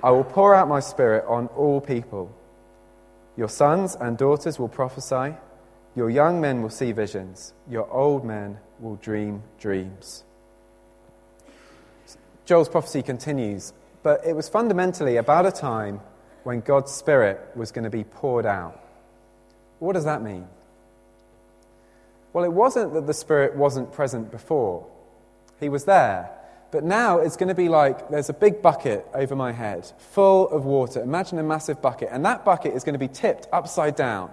I 0.02 0.11
will 0.11 0.25
pour 0.25 0.52
out 0.52 0.66
my 0.66 0.80
spirit 0.80 1.25
on 1.28 1.47
all 1.54 1.80
people. 1.80 2.35
Your 3.37 3.49
sons 3.49 3.97
and 4.00 4.18
daughters 4.18 4.59
will 4.59 4.66
prophesy. 4.66 5.37
Your 5.95 6.11
young 6.11 6.40
men 6.40 6.61
will 6.61 6.71
see 6.71 6.90
visions. 6.90 7.54
Your 7.71 7.88
old 7.88 8.25
men 8.25 8.59
will 8.80 8.97
dream 8.97 9.45
dreams. 9.61 10.25
Joel's 12.45 12.68
prophecy 12.68 13.02
continues, 13.02 13.73
but 14.02 14.21
it 14.26 14.35
was 14.35 14.49
fundamentally 14.49 15.18
about 15.18 15.47
a 15.47 15.52
time 15.52 16.00
when 16.42 16.62
God's 16.62 16.90
Spirit 16.90 17.38
was 17.54 17.71
going 17.71 17.85
to 17.85 17.90
be 17.90 18.02
poured 18.02 18.45
out. 18.45 18.83
What 19.78 19.92
does 19.92 20.04
that 20.04 20.21
mean? 20.21 20.49
Well, 22.33 22.45
it 22.45 22.52
wasn't 22.52 22.92
that 22.95 23.07
the 23.07 23.14
Spirit 23.14 23.54
wasn't 23.54 23.92
present 23.92 24.33
before, 24.33 24.85
He 25.61 25.69
was 25.69 25.85
there. 25.85 26.31
But 26.71 26.85
now 26.85 27.19
it's 27.19 27.37
going 27.37 27.49
to 27.49 27.55
be 27.55 27.69
like 27.69 28.11
there's 28.11 28.29
a 28.29 28.35
big 28.35 28.61
bucket 28.61 29.07
over 29.15 29.35
my 29.35 29.53
head 29.53 29.91
full 29.99 30.49
of 30.50 30.65
water. 30.65 31.00
Imagine 31.03 31.38
a 31.38 31.43
massive 31.43 31.81
bucket, 31.81 32.11
and 32.12 32.25
that 32.27 32.45
bucket 32.45 32.75
is 32.75 32.85
going 32.85 32.93
to 32.93 32.99
be 32.99 33.09
tipped 33.09 33.47
upside 33.53 33.97
down. 33.97 34.31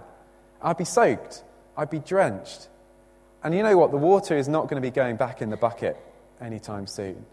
I'd 0.62 0.78
be 0.78 0.86
soaked, 0.86 1.44
I'd 1.78 1.90
be 1.90 2.00
drenched. 2.00 2.68
And 3.44 3.54
you 3.54 3.64
know 3.64 3.78
what? 3.78 3.92
The 3.92 3.98
water 3.98 4.36
is 4.36 4.48
not 4.48 4.64
going 4.64 4.82
to 4.82 4.86
be 4.86 4.92
going 4.92 5.16
back 5.16 5.42
in 5.42 5.50
the 5.50 5.58
bucket 5.58 5.98
anytime 6.42 6.88
soon. 6.88 7.26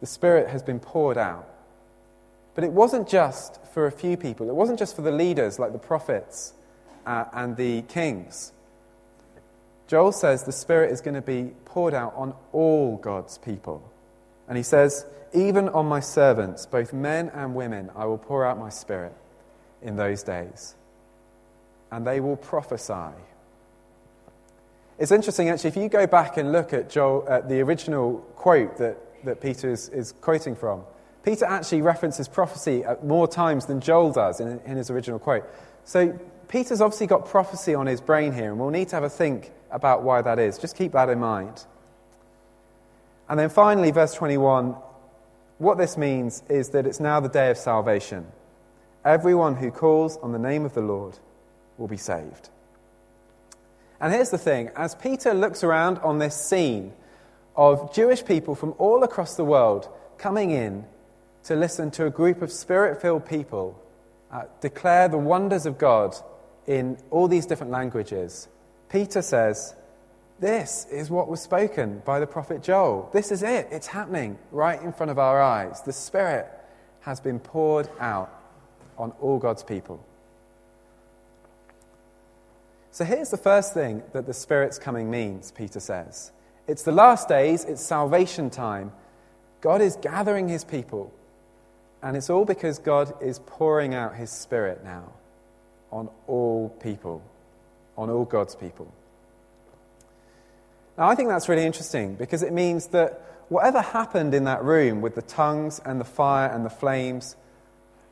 The 0.00 0.06
Spirit 0.06 0.48
has 0.48 0.62
been 0.62 0.78
poured 0.78 1.16
out. 1.16 1.48
But 2.54 2.64
it 2.64 2.72
wasn't 2.72 3.08
just 3.08 3.58
for 3.72 3.86
a 3.86 3.92
few 3.92 4.16
people, 4.16 4.48
it 4.48 4.54
wasn't 4.54 4.78
just 4.78 4.94
for 4.94 5.02
the 5.02 5.10
leaders 5.10 5.58
like 5.58 5.72
the 5.72 5.78
prophets 5.78 6.52
uh, 7.06 7.24
and 7.32 7.56
the 7.56 7.82
kings. 7.82 8.52
Joel 9.92 10.12
says 10.12 10.44
the 10.44 10.52
Spirit 10.52 10.90
is 10.90 11.02
going 11.02 11.16
to 11.16 11.20
be 11.20 11.52
poured 11.66 11.92
out 11.92 12.14
on 12.16 12.32
all 12.52 12.96
God's 12.96 13.36
people. 13.36 13.92
And 14.48 14.56
he 14.56 14.62
says, 14.62 15.04
Even 15.34 15.68
on 15.68 15.84
my 15.84 16.00
servants, 16.00 16.64
both 16.64 16.94
men 16.94 17.28
and 17.34 17.54
women, 17.54 17.90
I 17.94 18.06
will 18.06 18.16
pour 18.16 18.42
out 18.46 18.58
my 18.58 18.70
Spirit 18.70 19.12
in 19.82 19.96
those 19.96 20.22
days. 20.22 20.76
And 21.90 22.06
they 22.06 22.20
will 22.20 22.38
prophesy. 22.38 23.12
It's 24.98 25.12
interesting, 25.12 25.50
actually, 25.50 25.68
if 25.68 25.76
you 25.76 25.90
go 25.90 26.06
back 26.06 26.38
and 26.38 26.52
look 26.52 26.72
at 26.72 26.88
Joel, 26.88 27.26
at 27.28 27.50
the 27.50 27.60
original 27.60 28.14
quote 28.34 28.78
that, 28.78 28.96
that 29.26 29.42
Peter 29.42 29.70
is, 29.70 29.90
is, 29.90 30.12
quoting 30.22 30.56
from, 30.56 30.84
Peter 31.22 31.44
actually 31.44 31.82
references 31.82 32.28
prophecy 32.28 32.82
uh, 32.82 32.96
more 33.02 33.28
times 33.28 33.66
than 33.66 33.78
Joel 33.78 34.10
does 34.10 34.40
in, 34.40 34.58
in 34.64 34.78
his 34.78 34.88
original 34.88 35.18
quote. 35.18 35.44
So 35.84 36.18
Peter's 36.48 36.80
obviously 36.80 37.08
got 37.08 37.26
prophecy 37.26 37.74
on 37.74 37.86
his 37.86 38.00
brain 38.00 38.32
here, 38.32 38.52
and 38.52 38.58
we'll 38.58 38.70
need 38.70 38.88
to 38.88 38.96
have 38.96 39.04
a 39.04 39.10
think 39.10 39.52
about 39.72 40.02
why 40.02 40.22
that 40.22 40.38
is. 40.38 40.58
Just 40.58 40.76
keep 40.76 40.92
that 40.92 41.08
in 41.08 41.18
mind. 41.18 41.66
And 43.28 43.38
then 43.38 43.48
finally, 43.48 43.90
verse 43.90 44.14
21 44.14 44.76
what 45.58 45.78
this 45.78 45.96
means 45.96 46.42
is 46.48 46.70
that 46.70 46.86
it's 46.88 46.98
now 46.98 47.20
the 47.20 47.28
day 47.28 47.48
of 47.48 47.56
salvation. 47.56 48.26
Everyone 49.04 49.54
who 49.54 49.70
calls 49.70 50.16
on 50.16 50.32
the 50.32 50.38
name 50.38 50.64
of 50.64 50.74
the 50.74 50.80
Lord 50.80 51.20
will 51.78 51.86
be 51.86 51.96
saved. 51.96 52.50
And 54.00 54.12
here's 54.12 54.30
the 54.30 54.38
thing 54.38 54.70
as 54.74 54.96
Peter 54.96 55.32
looks 55.32 55.62
around 55.62 55.98
on 55.98 56.18
this 56.18 56.34
scene 56.34 56.92
of 57.54 57.94
Jewish 57.94 58.24
people 58.24 58.56
from 58.56 58.74
all 58.78 59.04
across 59.04 59.36
the 59.36 59.44
world 59.44 59.88
coming 60.18 60.50
in 60.50 60.84
to 61.44 61.54
listen 61.54 61.92
to 61.92 62.06
a 62.06 62.10
group 62.10 62.42
of 62.42 62.50
spirit 62.50 63.00
filled 63.00 63.24
people 63.24 63.80
uh, 64.32 64.44
declare 64.60 65.06
the 65.06 65.18
wonders 65.18 65.64
of 65.64 65.78
God 65.78 66.16
in 66.66 66.96
all 67.10 67.28
these 67.28 67.46
different 67.46 67.70
languages, 67.70 68.48
Peter 68.92 69.22
says, 69.22 69.74
This 70.38 70.86
is 70.92 71.08
what 71.10 71.26
was 71.26 71.40
spoken 71.40 72.02
by 72.04 72.20
the 72.20 72.26
prophet 72.26 72.62
Joel. 72.62 73.08
This 73.10 73.32
is 73.32 73.42
it. 73.42 73.66
It's 73.70 73.86
happening 73.86 74.38
right 74.50 74.80
in 74.82 74.92
front 74.92 75.10
of 75.10 75.18
our 75.18 75.40
eyes. 75.40 75.80
The 75.80 75.94
Spirit 75.94 76.46
has 77.00 77.18
been 77.18 77.40
poured 77.40 77.88
out 77.98 78.30
on 78.98 79.12
all 79.12 79.38
God's 79.38 79.62
people. 79.62 80.04
So 82.90 83.06
here's 83.06 83.30
the 83.30 83.38
first 83.38 83.72
thing 83.72 84.02
that 84.12 84.26
the 84.26 84.34
Spirit's 84.34 84.78
coming 84.78 85.10
means, 85.10 85.50
Peter 85.50 85.80
says. 85.80 86.30
It's 86.68 86.82
the 86.82 86.92
last 86.92 87.28
days, 87.28 87.64
it's 87.64 87.82
salvation 87.82 88.50
time. 88.50 88.92
God 89.62 89.80
is 89.80 89.96
gathering 89.96 90.48
his 90.48 90.64
people, 90.64 91.14
and 92.02 92.14
it's 92.14 92.28
all 92.28 92.44
because 92.44 92.78
God 92.78 93.14
is 93.22 93.38
pouring 93.46 93.94
out 93.94 94.16
his 94.16 94.30
Spirit 94.30 94.84
now 94.84 95.14
on 95.90 96.10
all 96.26 96.68
people, 96.68 97.22
on 97.96 98.10
all 98.10 98.24
God's 98.24 98.54
people. 98.54 98.92
Now, 100.98 101.08
I 101.08 101.14
think 101.14 101.28
that's 101.28 101.48
really 101.48 101.64
interesting 101.64 102.14
because 102.14 102.42
it 102.42 102.52
means 102.52 102.88
that 102.88 103.20
whatever 103.48 103.80
happened 103.80 104.34
in 104.34 104.44
that 104.44 104.62
room 104.64 105.00
with 105.00 105.14
the 105.14 105.22
tongues 105.22 105.80
and 105.84 106.00
the 106.00 106.04
fire 106.04 106.50
and 106.50 106.64
the 106.64 106.70
flames 106.70 107.36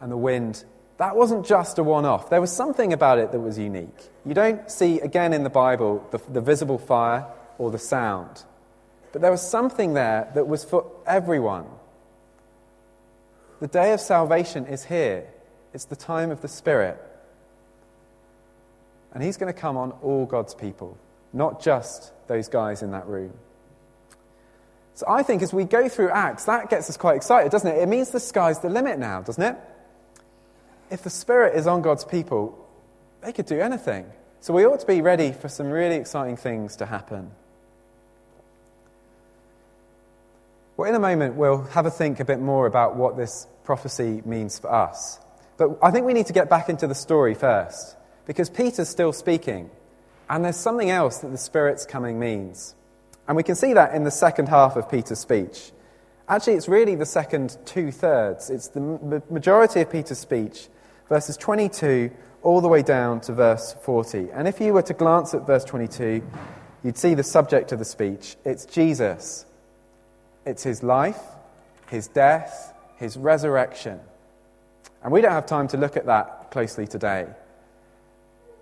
and 0.01 0.11
the 0.11 0.17
wind, 0.17 0.65
that 0.97 1.17
wasn't 1.17 1.47
just 1.47 1.79
a 1.79 1.83
one 1.83 2.05
off. 2.05 2.31
There 2.31 2.41
was 2.41 2.53
something 2.53 2.93
about 2.93 3.19
it 3.19 3.33
that 3.33 3.41
was 3.41 3.59
unique. 3.59 4.11
You 4.25 4.35
don't 4.35 4.71
see, 4.71 5.01
again 5.01 5.33
in 5.33 5.45
the 5.45 5.51
Bible, 5.51 6.07
the, 6.11 6.21
the, 6.31 6.41
visible 6.41 6.79
fire 6.79 7.27
or 7.59 7.71
the 7.71 7.79
sound. 7.79 8.45
But 9.13 9.23
there 9.23 9.31
was 9.31 9.43
something 9.43 9.95
there 9.95 10.31
that 10.35 10.47
was 10.47 10.65
for 10.65 10.91
everyone. 11.07 11.67
The 13.61 13.69
day 13.69 13.93
of 13.93 14.01
salvation 14.01 14.67
is 14.67 14.85
here, 14.85 15.27
it's 15.73 15.85
the 15.85 15.97
time 15.97 16.31
of 16.31 16.43
the 16.43 16.49
Spirit. 16.49 16.99
And 19.13 19.23
He's 19.23 19.37
going 19.37 19.53
to 19.53 19.59
come 19.59 19.77
on 19.77 19.93
all 20.03 20.27
God's 20.27 20.55
people, 20.55 20.97
not 21.33 21.63
just 21.63 22.13
those 22.29 22.49
guys 22.49 22.83
in 22.83 22.93
that 22.93 23.07
room. 23.07 23.33
So 24.95 25.07
I 25.09 25.23
think 25.23 25.43
as 25.43 25.53
we 25.53 25.65
go 25.65 25.89
through 25.89 26.11
Acts, 26.11 26.45
that 26.45 26.69
gets 26.71 26.91
us 26.91 26.97
quite 26.97 27.17
excited, 27.17 27.51
doesn't 27.51 27.71
it? 27.71 27.79
It 27.79 27.89
means 27.89 28.11
the 28.11 28.21
sky's 28.21 28.61
the 28.61 28.69
limit 28.69 28.99
now, 28.99 29.23
doesn't 29.23 29.43
it? 29.43 29.57
if 30.91 31.03
the 31.03 31.11
Spirit 31.11 31.55
is 31.57 31.67
on 31.67 31.83
God's 31.83 32.05
people, 32.05 32.69
they 33.23 33.33
could 33.33 33.47
do 33.47 33.61
anything. 33.61 34.07
So 34.41 34.53
we 34.53 34.65
ought 34.67 34.81
to 34.81 34.87
be 34.87 35.01
ready 35.01 35.33
for 35.33 35.49
some 35.49 35.71
really 35.71 35.97
exciting 35.97 36.37
things 36.37 36.77
to 36.77 36.87
happen. 36.87 37.31
Well, 40.77 40.89
in 40.89 40.95
a 40.95 41.01
moment, 41.01 41.37
we'll 41.37 41.63
have 41.63 41.87
a 41.87 41.91
think 41.91 42.21
a 42.21 42.25
bit 42.25 42.41
more 42.41 42.67
about 42.67 42.97
what 42.97 43.17
this 43.17 43.47
prophecy 43.65 44.23
means 44.25 44.59
for 44.59 44.73
us. 44.73 45.21
But 45.59 45.79
I 45.83 45.91
think 45.91 46.07
we 46.07 46.15
need 46.15 46.27
to 46.27 46.33
get 46.33 46.49
back 46.49 46.69
into 46.69 46.87
the 46.87 46.95
story 46.95 47.35
first, 47.35 47.97
because 48.31 48.49
Peter's 48.49 48.89
still 48.89 49.13
speaking, 49.13 49.69
and 50.29 50.45
there's 50.45 50.55
something 50.55 50.89
else 50.89 51.19
that 51.19 51.33
the 51.33 51.37
Spirit's 51.37 51.85
coming 51.85 52.21
means. 52.21 52.77
And 53.27 53.37
we 53.37 53.43
can 53.43 53.57
see 53.57 53.73
that 53.73 53.93
in 53.93 54.05
the 54.05 54.13
second 54.13 54.49
half 54.49 54.77
of 54.77 54.89
Peter's 54.89 55.19
speech. 55.19 55.73
Actually, 56.29 56.53
it's 56.53 56.69
really 56.69 56.95
the 56.95 57.05
second 57.05 57.59
two 57.65 57.91
thirds. 57.91 58.49
It's 58.49 58.69
the 58.69 59.21
majority 59.29 59.81
of 59.81 59.91
Peter's 59.91 60.21
speech 60.21 60.69
verses 61.09 61.37
22 61.37 62.13
all 62.43 62.61
the 62.61 62.69
way 62.69 62.83
down 62.83 63.21
to 63.23 63.33
verse 63.33 63.75
40. 63.83 64.29
And 64.33 64.47
if 64.47 64.61
you 64.61 64.75
were 64.75 64.83
to 64.83 64.95
glance 64.95 65.35
at 65.35 65.45
verse 65.45 65.65
22, 65.65 66.23
you'd 66.85 66.97
see 66.97 67.15
the 67.15 67.25
subject 67.25 67.73
of 67.73 67.81
the 67.81 67.85
speech. 67.85 68.37
It's 68.45 68.65
Jesus. 68.65 69.45
It's 70.47 70.63
his 70.63 70.85
life, 70.85 71.21
his 71.89 72.07
death, 72.07 72.73
his 72.95 73.17
resurrection. 73.17 73.99
And 75.03 75.11
we 75.11 75.21
don't 75.21 75.33
have 75.33 75.47
time 75.47 75.67
to 75.67 75.77
look 75.77 75.97
at 75.97 76.07
that 76.07 76.53
closely 76.53 76.87
today. 76.87 77.27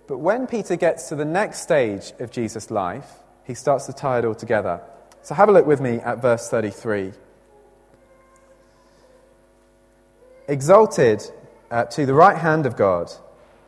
But 0.09 0.17
when 0.17 0.47
Peter 0.47 0.75
gets 0.75 1.09
to 1.09 1.15
the 1.15 1.23
next 1.23 1.59
stage 1.59 2.13
of 2.17 2.31
Jesus' 2.31 2.71
life, 2.71 3.05
he 3.43 3.53
starts 3.53 3.85
to 3.85 3.93
tie 3.93 4.17
it 4.17 4.25
all 4.25 4.33
together. 4.33 4.81
So 5.21 5.35
have 5.35 5.49
a 5.49 5.51
look 5.51 5.67
with 5.67 5.79
me 5.79 5.97
at 5.97 6.19
verse 6.19 6.49
33. 6.49 7.13
Exalted 10.47 11.21
uh, 11.69 11.85
to 11.85 12.07
the 12.07 12.15
right 12.15 12.35
hand 12.35 12.65
of 12.65 12.75
God, 12.75 13.11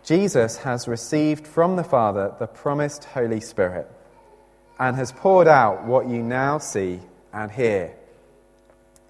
Jesus 0.04 0.58
has 0.58 0.88
received 0.88 1.46
from 1.46 1.76
the 1.76 1.84
Father 1.84 2.34
the 2.40 2.48
promised 2.48 3.04
Holy 3.04 3.40
Spirit 3.40 3.88
and 4.80 4.96
has 4.96 5.12
poured 5.12 5.48
out 5.48 5.86
what 5.86 6.10
you 6.10 6.24
now 6.24 6.58
see 6.58 7.02
and 7.32 7.52
hear. 7.52 7.96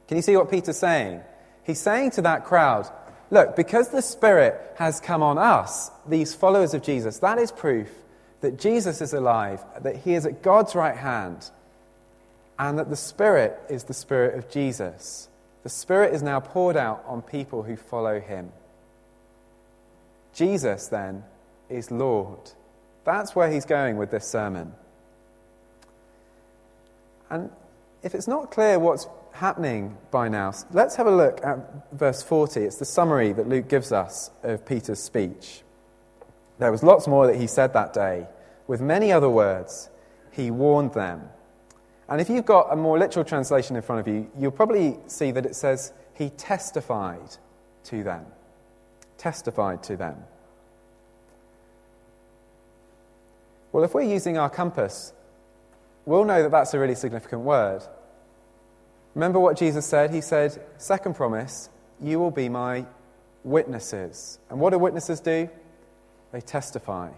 Can 0.09 0.17
you 0.17 0.21
see 0.21 0.35
what 0.35 0.51
Peter's 0.51 0.79
saying? 0.79 1.21
He's 1.63 1.79
saying 1.79 2.11
to 2.11 2.23
that 2.23 2.43
crowd, 2.43 2.91
look, 3.31 3.55
because 3.55 3.89
the 3.89 4.01
Spirit 4.01 4.75
has 4.75 4.99
come 4.99 5.23
on 5.23 5.39
us, 5.39 5.89
these 6.07 6.35
followers 6.35 6.75
of 6.75 6.83
Jesus, 6.83 7.17
that 7.19 7.39
is 7.39 7.51
proof 7.51 7.89
that 8.41 8.59
Jesus 8.59 9.01
is 9.01 9.13
alive, 9.13 9.63
that 9.81 9.97
he 9.97 10.13
is 10.13 10.25
at 10.25 10.41
God's 10.41 10.75
right 10.75 10.97
hand, 10.97 11.49
and 12.59 12.77
that 12.77 12.89
the 12.89 12.95
Spirit 12.95 13.59
is 13.69 13.85
the 13.85 13.93
Spirit 13.93 14.37
of 14.37 14.49
Jesus. 14.49 15.29
The 15.63 15.69
Spirit 15.69 16.13
is 16.13 16.23
now 16.23 16.39
poured 16.39 16.75
out 16.75 17.03
on 17.07 17.21
people 17.21 17.63
who 17.63 17.75
follow 17.75 18.19
him. 18.19 18.51
Jesus, 20.33 20.87
then, 20.87 21.23
is 21.69 21.91
Lord. 21.91 22.39
That's 23.03 23.35
where 23.35 23.51
he's 23.51 23.65
going 23.65 23.97
with 23.97 24.11
this 24.11 24.27
sermon. 24.27 24.73
And 27.29 27.49
if 28.03 28.15
it's 28.15 28.27
not 28.27 28.51
clear 28.51 28.79
what's 28.79 29.07
happening 29.33 29.97
by 30.09 30.27
now, 30.27 30.53
let's 30.71 30.95
have 30.95 31.07
a 31.07 31.15
look 31.15 31.39
at 31.43 31.59
verse 31.91 32.21
40. 32.23 32.61
It's 32.61 32.77
the 32.77 32.85
summary 32.85 33.31
that 33.33 33.47
Luke 33.47 33.67
gives 33.67 33.91
us 33.91 34.31
of 34.43 34.65
Peter's 34.65 34.99
speech. 34.99 35.61
There 36.59 36.71
was 36.71 36.83
lots 36.83 37.07
more 37.07 37.27
that 37.27 37.37
he 37.37 37.47
said 37.47 37.73
that 37.73 37.93
day. 37.93 38.27
With 38.67 38.81
many 38.81 39.11
other 39.11 39.29
words, 39.29 39.89
he 40.31 40.51
warned 40.51 40.93
them. 40.93 41.29
And 42.07 42.19
if 42.19 42.29
you've 42.29 42.45
got 42.45 42.71
a 42.71 42.75
more 42.75 42.99
literal 42.99 43.25
translation 43.25 43.75
in 43.75 43.81
front 43.81 44.01
of 44.01 44.07
you, 44.13 44.29
you'll 44.37 44.51
probably 44.51 44.97
see 45.07 45.31
that 45.31 45.45
it 45.45 45.55
says, 45.55 45.93
He 46.13 46.29
testified 46.29 47.37
to 47.85 48.03
them. 48.03 48.25
Testified 49.17 49.83
to 49.83 49.95
them. 49.95 50.17
Well, 53.71 53.83
if 53.83 53.93
we're 53.93 54.01
using 54.01 54.37
our 54.37 54.49
compass, 54.49 55.13
we'll 56.05 56.25
know 56.25 56.41
that 56.43 56.51
that's 56.51 56.73
a 56.73 56.79
really 56.79 56.95
significant 56.95 57.41
word. 57.41 57.81
Remember 59.15 59.39
what 59.39 59.57
Jesus 59.57 59.85
said? 59.85 60.11
He 60.11 60.21
said, 60.21 60.61
Second 60.77 61.15
promise, 61.15 61.69
you 61.99 62.19
will 62.19 62.31
be 62.31 62.49
my 62.49 62.85
witnesses. 63.43 64.39
And 64.49 64.59
what 64.59 64.71
do 64.71 64.79
witnesses 64.79 65.19
do? 65.19 65.49
They 66.31 66.41
testify. 66.41 67.09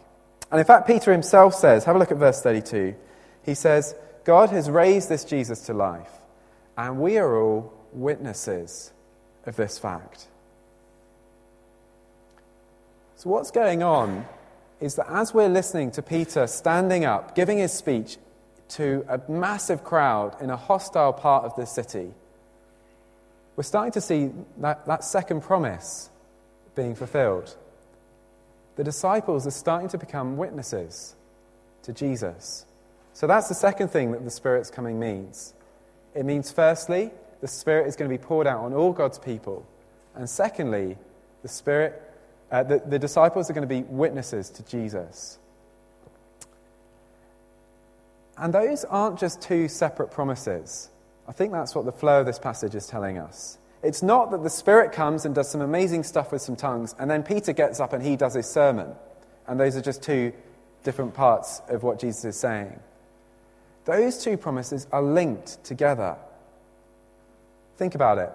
And 0.52 0.60
in 0.60 0.66
fact, 0.66 0.88
Peter 0.88 1.12
himself 1.12 1.56
says, 1.56 1.86
have 1.86 1.96
a 1.96 2.00
look 2.00 2.12
at 2.12 2.18
verse 2.18 2.42
32. 2.42 2.96
He 3.44 3.54
says, 3.56 3.96
God 4.24 4.50
has 4.52 4.70
raised 4.70 5.10
this 5.10 5.26
Jesus 5.26 5.62
to 5.62 5.74
life, 5.74 6.12
and 6.78 7.00
we 7.00 7.18
are 7.18 7.42
all 7.42 7.74
witnesses 7.92 8.94
of 9.46 9.56
this 9.56 9.78
fact. 9.78 10.28
So, 13.16 13.30
what's 13.30 13.52
going 13.52 13.84
on 13.84 14.26
is 14.80 14.96
that 14.96 15.10
as 15.10 15.34
we're 15.34 15.50
listening 15.50 15.92
to 15.92 16.02
Peter 16.02 16.48
standing 16.48 17.04
up, 17.04 17.36
giving 17.36 17.58
his 17.58 17.74
speech 17.74 18.18
to 18.74 19.06
a 19.08 19.20
massive 19.32 19.84
crowd 19.84 20.36
in 20.42 20.50
a 20.50 20.58
hostile 20.58 21.14
part 21.14 21.46
of 21.46 21.56
the 21.56 21.66
city, 21.66 22.12
we're 23.56 23.64
starting 23.64 23.92
to 23.94 24.02
see 24.02 24.32
that, 24.58 24.86
that 24.88 25.04
second 25.04 25.42
promise 25.42 26.10
being 26.76 26.96
fulfilled. 26.96 27.56
The 28.76 28.84
disciples 28.84 29.46
are 29.46 29.52
starting 29.52 29.90
to 29.90 29.98
become 29.98 30.38
witnesses 30.38 31.16
to 31.84 31.94
Jesus. 31.94 32.66
So 33.14 33.28
that's 33.28 33.48
the 33.48 33.56
second 33.56 33.90
thing 33.90 34.12
that 34.12 34.24
the 34.24 34.32
Spirit's 34.32 34.72
coming 34.72 35.00
means. 35.00 35.54
It 36.16 36.26
means, 36.26 36.52
firstly, 36.52 37.12
the 37.42 37.48
Spirit 37.48 37.88
is 37.88 37.96
going 37.96 38.10
to 38.10 38.18
be 38.18 38.22
poured 38.22 38.48
out 38.48 38.62
on 38.62 38.74
all 38.74 38.92
God's 38.92 39.20
people. 39.20 39.68
And 40.16 40.28
secondly, 40.28 40.98
the 41.44 41.48
Spirit 41.48 42.02
uh, 42.54 42.62
the, 42.62 42.84
the 42.86 43.00
disciples 43.00 43.50
are 43.50 43.54
going 43.54 43.68
to 43.68 43.76
be 43.76 43.82
witnesses 43.82 44.52
to 44.52 44.64
Jesus. 44.66 45.40
And 48.38 48.54
those 48.54 48.84
aren't 48.86 49.20
just 49.20 49.42
two 49.42 49.68
separate 49.68 50.12
promises. 50.12 50.90
I 51.28 51.32
think 51.32 51.52
that's 51.52 51.76
what 51.76 51.86
the 51.86 51.92
flow 51.92 52.22
of 52.22 52.26
this 52.26 52.40
passage 52.40 52.76
is 52.76 52.88
telling 52.88 53.18
us. 53.18 53.58
It's 53.84 54.02
not 54.02 54.32
that 54.32 54.44
the 54.44 54.50
Spirit 54.50 54.92
comes 54.92 55.26
and 55.26 55.36
does 55.36 55.50
some 55.50 55.62
amazing 55.62 56.04
stuff 56.04 56.32
with 56.32 56.42
some 56.42 56.56
tongues, 56.56 56.96
and 56.98 57.12
then 57.12 57.24
Peter 57.24 57.54
gets 57.54 57.80
up 57.80 57.94
and 57.94 58.04
he 58.04 58.16
does 58.16 58.34
his 58.34 58.48
sermon. 58.48 58.94
And 59.46 59.60
those 59.60 59.76
are 59.76 59.82
just 59.82 60.02
two 60.02 60.34
different 60.84 61.14
parts 61.14 61.62
of 61.68 61.84
what 61.84 62.00
Jesus 62.00 62.24
is 62.26 62.40
saying. 62.40 62.80
Those 63.86 64.24
two 64.24 64.38
promises 64.38 64.88
are 64.92 65.02
linked 65.02 65.64
together. 65.64 66.16
Think 67.78 67.96
about 67.96 68.18
it. 68.18 68.32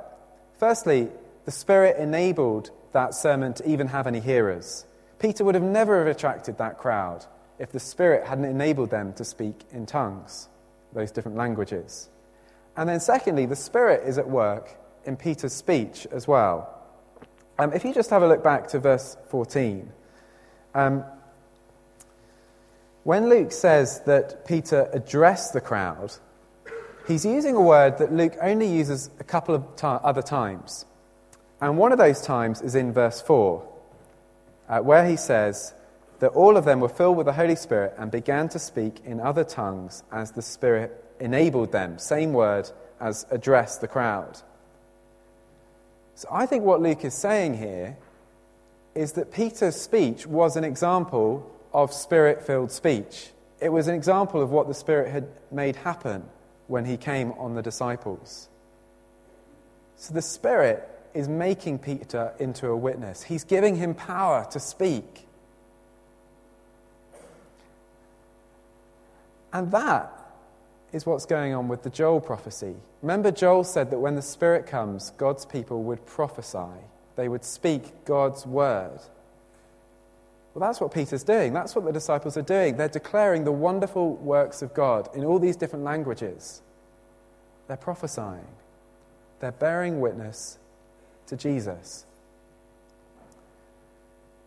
Firstly, 0.58 1.08
the 1.46 1.50
Spirit 1.50 1.96
enabled 1.96 2.70
that 2.92 3.14
sermon 3.14 3.54
to 3.54 3.68
even 3.68 3.86
have 3.88 4.06
any 4.06 4.20
hearers. 4.20 4.84
Peter 5.18 5.44
would 5.44 5.54
have 5.54 5.64
never 5.64 5.98
have 5.98 6.08
attracted 6.08 6.58
that 6.58 6.78
crowd 6.78 7.24
if 7.58 7.72
the 7.72 7.80
Spirit 7.80 8.26
hadn't 8.26 8.44
enabled 8.44 8.90
them 8.90 9.12
to 9.14 9.24
speak 9.24 9.64
in 9.72 9.86
tongues, 9.86 10.48
those 10.92 11.10
different 11.10 11.36
languages. 11.36 12.08
And 12.76 12.88
then, 12.88 13.00
secondly, 13.00 13.46
the 13.46 13.56
Spirit 13.56 14.06
is 14.06 14.18
at 14.18 14.28
work 14.28 14.78
in 15.04 15.16
Peter's 15.16 15.52
speech 15.52 16.06
as 16.12 16.28
well. 16.28 16.74
Um, 17.58 17.72
if 17.72 17.84
you 17.84 17.92
just 17.92 18.10
have 18.10 18.22
a 18.22 18.28
look 18.28 18.44
back 18.44 18.68
to 18.68 18.78
verse 18.78 19.16
14, 19.30 19.90
um, 20.74 21.04
when 23.02 23.28
Luke 23.28 23.52
says 23.52 24.00
that 24.02 24.46
Peter 24.46 24.88
addressed 24.92 25.54
the 25.54 25.60
crowd, 25.60 26.12
he's 27.08 27.24
using 27.24 27.56
a 27.56 27.60
word 27.60 27.98
that 27.98 28.12
Luke 28.12 28.36
only 28.40 28.66
uses 28.66 29.10
a 29.18 29.24
couple 29.24 29.54
of 29.54 29.76
ta- 29.76 30.00
other 30.04 30.22
times. 30.22 30.84
And 31.60 31.78
one 31.78 31.90
of 31.90 31.98
those 31.98 32.20
times 32.20 32.60
is 32.60 32.74
in 32.74 32.92
verse 32.92 33.20
4, 33.20 33.66
uh, 34.68 34.78
where 34.80 35.08
he 35.08 35.16
says 35.16 35.74
that 36.20 36.28
all 36.28 36.56
of 36.56 36.64
them 36.64 36.80
were 36.80 36.88
filled 36.88 37.16
with 37.16 37.26
the 37.26 37.32
Holy 37.32 37.56
Spirit 37.56 37.94
and 37.96 38.10
began 38.10 38.48
to 38.50 38.58
speak 38.58 39.00
in 39.04 39.20
other 39.20 39.44
tongues 39.44 40.02
as 40.10 40.32
the 40.32 40.42
Spirit 40.42 41.04
enabled 41.20 41.72
them. 41.72 41.98
Same 41.98 42.32
word 42.32 42.70
as 43.00 43.26
address 43.30 43.78
the 43.78 43.88
crowd. 43.88 44.38
So 46.14 46.28
I 46.30 46.46
think 46.46 46.64
what 46.64 46.82
Luke 46.82 47.04
is 47.04 47.14
saying 47.14 47.58
here 47.58 47.96
is 48.94 49.12
that 49.12 49.32
Peter's 49.32 49.76
speech 49.76 50.26
was 50.26 50.56
an 50.56 50.64
example 50.64 51.48
of 51.72 51.92
spirit 51.92 52.44
filled 52.44 52.72
speech. 52.72 53.30
It 53.60 53.70
was 53.70 53.88
an 53.88 53.94
example 53.94 54.40
of 54.40 54.50
what 54.50 54.68
the 54.68 54.74
Spirit 54.74 55.10
had 55.10 55.28
made 55.50 55.76
happen 55.76 56.24
when 56.68 56.84
he 56.84 56.96
came 56.96 57.32
on 57.32 57.54
the 57.54 57.62
disciples. 57.62 58.48
So 59.96 60.14
the 60.14 60.22
Spirit 60.22 60.88
is 61.14 61.28
making 61.28 61.80
Peter 61.80 62.32
into 62.38 62.68
a 62.68 62.76
witness. 62.76 63.22
He's 63.22 63.44
giving 63.44 63.74
him 63.74 63.94
power 63.94 64.46
to 64.52 64.60
speak. 64.60 65.26
And 69.52 69.70
that 69.72 70.12
is 70.92 71.06
what's 71.06 71.26
going 71.26 71.54
on 71.54 71.68
with 71.68 71.82
the 71.82 71.90
Joel 71.90 72.20
prophecy. 72.20 72.74
Remember, 73.02 73.30
Joel 73.30 73.64
said 73.64 73.90
that 73.90 73.98
when 73.98 74.16
the 74.16 74.22
Spirit 74.22 74.66
comes, 74.66 75.10
God's 75.10 75.44
people 75.44 75.82
would 75.84 76.04
prophesy, 76.06 76.80
they 77.16 77.28
would 77.28 77.44
speak 77.44 78.04
God's 78.04 78.46
word. 78.46 78.98
Well, 80.54 80.66
that's 80.66 80.80
what 80.80 80.92
Peter's 80.92 81.22
doing. 81.22 81.52
That's 81.52 81.76
what 81.76 81.84
the 81.84 81.92
disciples 81.92 82.36
are 82.36 82.42
doing. 82.42 82.76
They're 82.76 82.88
declaring 82.88 83.44
the 83.44 83.52
wonderful 83.52 84.16
works 84.16 84.62
of 84.62 84.74
God 84.74 85.08
in 85.14 85.24
all 85.24 85.38
these 85.38 85.56
different 85.56 85.84
languages. 85.84 86.62
They're 87.68 87.76
prophesying, 87.76 88.46
they're 89.40 89.52
bearing 89.52 90.00
witness 90.00 90.58
to 91.26 91.36
Jesus. 91.36 92.06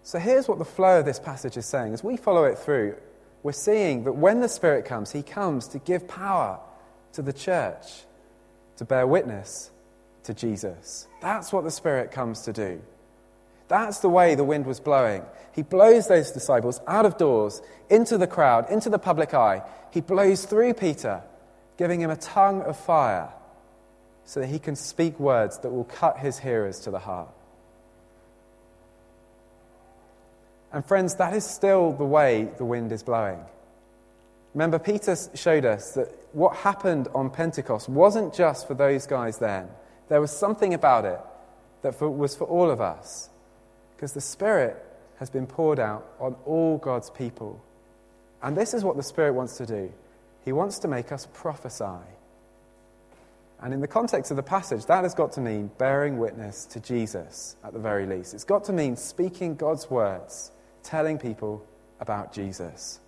So 0.03 0.17
here's 0.17 0.47
what 0.47 0.57
the 0.57 0.65
flow 0.65 0.99
of 0.99 1.05
this 1.05 1.19
passage 1.19 1.55
is 1.57 1.65
saying. 1.65 1.93
As 1.93 2.03
we 2.03 2.17
follow 2.17 2.43
it 2.45 2.57
through, 2.57 2.95
we're 3.43 3.51
seeing 3.51 4.03
that 4.03 4.13
when 4.13 4.41
the 4.41 4.49
Spirit 4.49 4.85
comes, 4.85 5.11
He 5.11 5.23
comes 5.23 5.67
to 5.69 5.79
give 5.79 6.07
power 6.07 6.59
to 7.13 7.21
the 7.21 7.33
church, 7.33 8.03
to 8.77 8.85
bear 8.85 9.07
witness 9.07 9.71
to 10.23 10.33
Jesus. 10.33 11.07
That's 11.21 11.51
what 11.51 11.63
the 11.63 11.71
Spirit 11.71 12.11
comes 12.11 12.41
to 12.41 12.53
do. 12.53 12.81
That's 13.67 13.99
the 13.99 14.09
way 14.09 14.35
the 14.35 14.43
wind 14.43 14.65
was 14.65 14.79
blowing. 14.79 15.23
He 15.53 15.61
blows 15.61 16.07
those 16.07 16.31
disciples 16.31 16.81
out 16.87 17.05
of 17.05 17.17
doors, 17.17 17.61
into 17.89 18.17
the 18.17 18.27
crowd, 18.27 18.69
into 18.69 18.89
the 18.89 18.99
public 18.99 19.33
eye. 19.33 19.63
He 19.91 20.01
blows 20.01 20.45
through 20.45 20.73
Peter, 20.73 21.21
giving 21.77 22.01
him 22.01 22.09
a 22.09 22.15
tongue 22.15 22.61
of 22.63 22.77
fire 22.77 23.31
so 24.25 24.39
that 24.39 24.47
he 24.47 24.59
can 24.59 24.75
speak 24.75 25.19
words 25.19 25.57
that 25.59 25.71
will 25.71 25.85
cut 25.85 26.19
his 26.19 26.39
hearers 26.39 26.81
to 26.81 26.91
the 26.91 26.99
heart. 26.99 27.29
And, 30.73 30.85
friends, 30.85 31.15
that 31.15 31.33
is 31.33 31.45
still 31.45 31.91
the 31.91 32.05
way 32.05 32.49
the 32.57 32.65
wind 32.65 32.91
is 32.91 33.03
blowing. 33.03 33.43
Remember, 34.53 34.79
Peter 34.79 35.15
showed 35.33 35.65
us 35.65 35.93
that 35.93 36.09
what 36.33 36.55
happened 36.57 37.07
on 37.13 37.29
Pentecost 37.29 37.89
wasn't 37.89 38.33
just 38.33 38.67
for 38.67 38.73
those 38.73 39.05
guys 39.05 39.37
then. 39.37 39.67
There 40.09 40.21
was 40.21 40.31
something 40.31 40.73
about 40.73 41.05
it 41.05 41.19
that 41.81 41.95
for, 41.95 42.09
was 42.09 42.35
for 42.35 42.45
all 42.45 42.69
of 42.69 42.81
us. 42.81 43.29
Because 43.95 44.13
the 44.13 44.21
Spirit 44.21 44.83
has 45.19 45.29
been 45.29 45.45
poured 45.47 45.79
out 45.79 46.05
on 46.19 46.35
all 46.45 46.77
God's 46.77 47.09
people. 47.09 47.63
And 48.41 48.57
this 48.57 48.73
is 48.73 48.83
what 48.83 48.97
the 48.97 49.03
Spirit 49.03 49.33
wants 49.33 49.57
to 49.57 49.65
do 49.65 49.91
He 50.43 50.51
wants 50.51 50.79
to 50.79 50.87
make 50.87 51.11
us 51.11 51.27
prophesy. 51.33 52.01
And 53.61 53.75
in 53.75 53.79
the 53.79 53.87
context 53.87 54.31
of 54.31 54.37
the 54.37 54.43
passage, 54.43 54.87
that 54.87 55.03
has 55.03 55.13
got 55.13 55.33
to 55.33 55.41
mean 55.41 55.69
bearing 55.77 56.17
witness 56.17 56.65
to 56.65 56.79
Jesus 56.79 57.55
at 57.63 57.73
the 57.73 57.79
very 57.79 58.07
least. 58.07 58.33
It's 58.33 58.43
got 58.43 58.63
to 58.65 58.73
mean 58.73 58.95
speaking 58.95 59.55
God's 59.55 59.87
words, 59.89 60.51
telling 60.83 61.17
people 61.17 61.65
about 61.99 62.33
Jesus. 62.33 62.99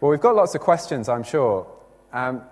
Well, 0.00 0.10
we've 0.10 0.20
got 0.20 0.34
lots 0.34 0.54
of 0.54 0.62
questions, 0.62 1.08
I'm 1.08 1.22
sure. 1.22 1.66
Um, 2.12 2.42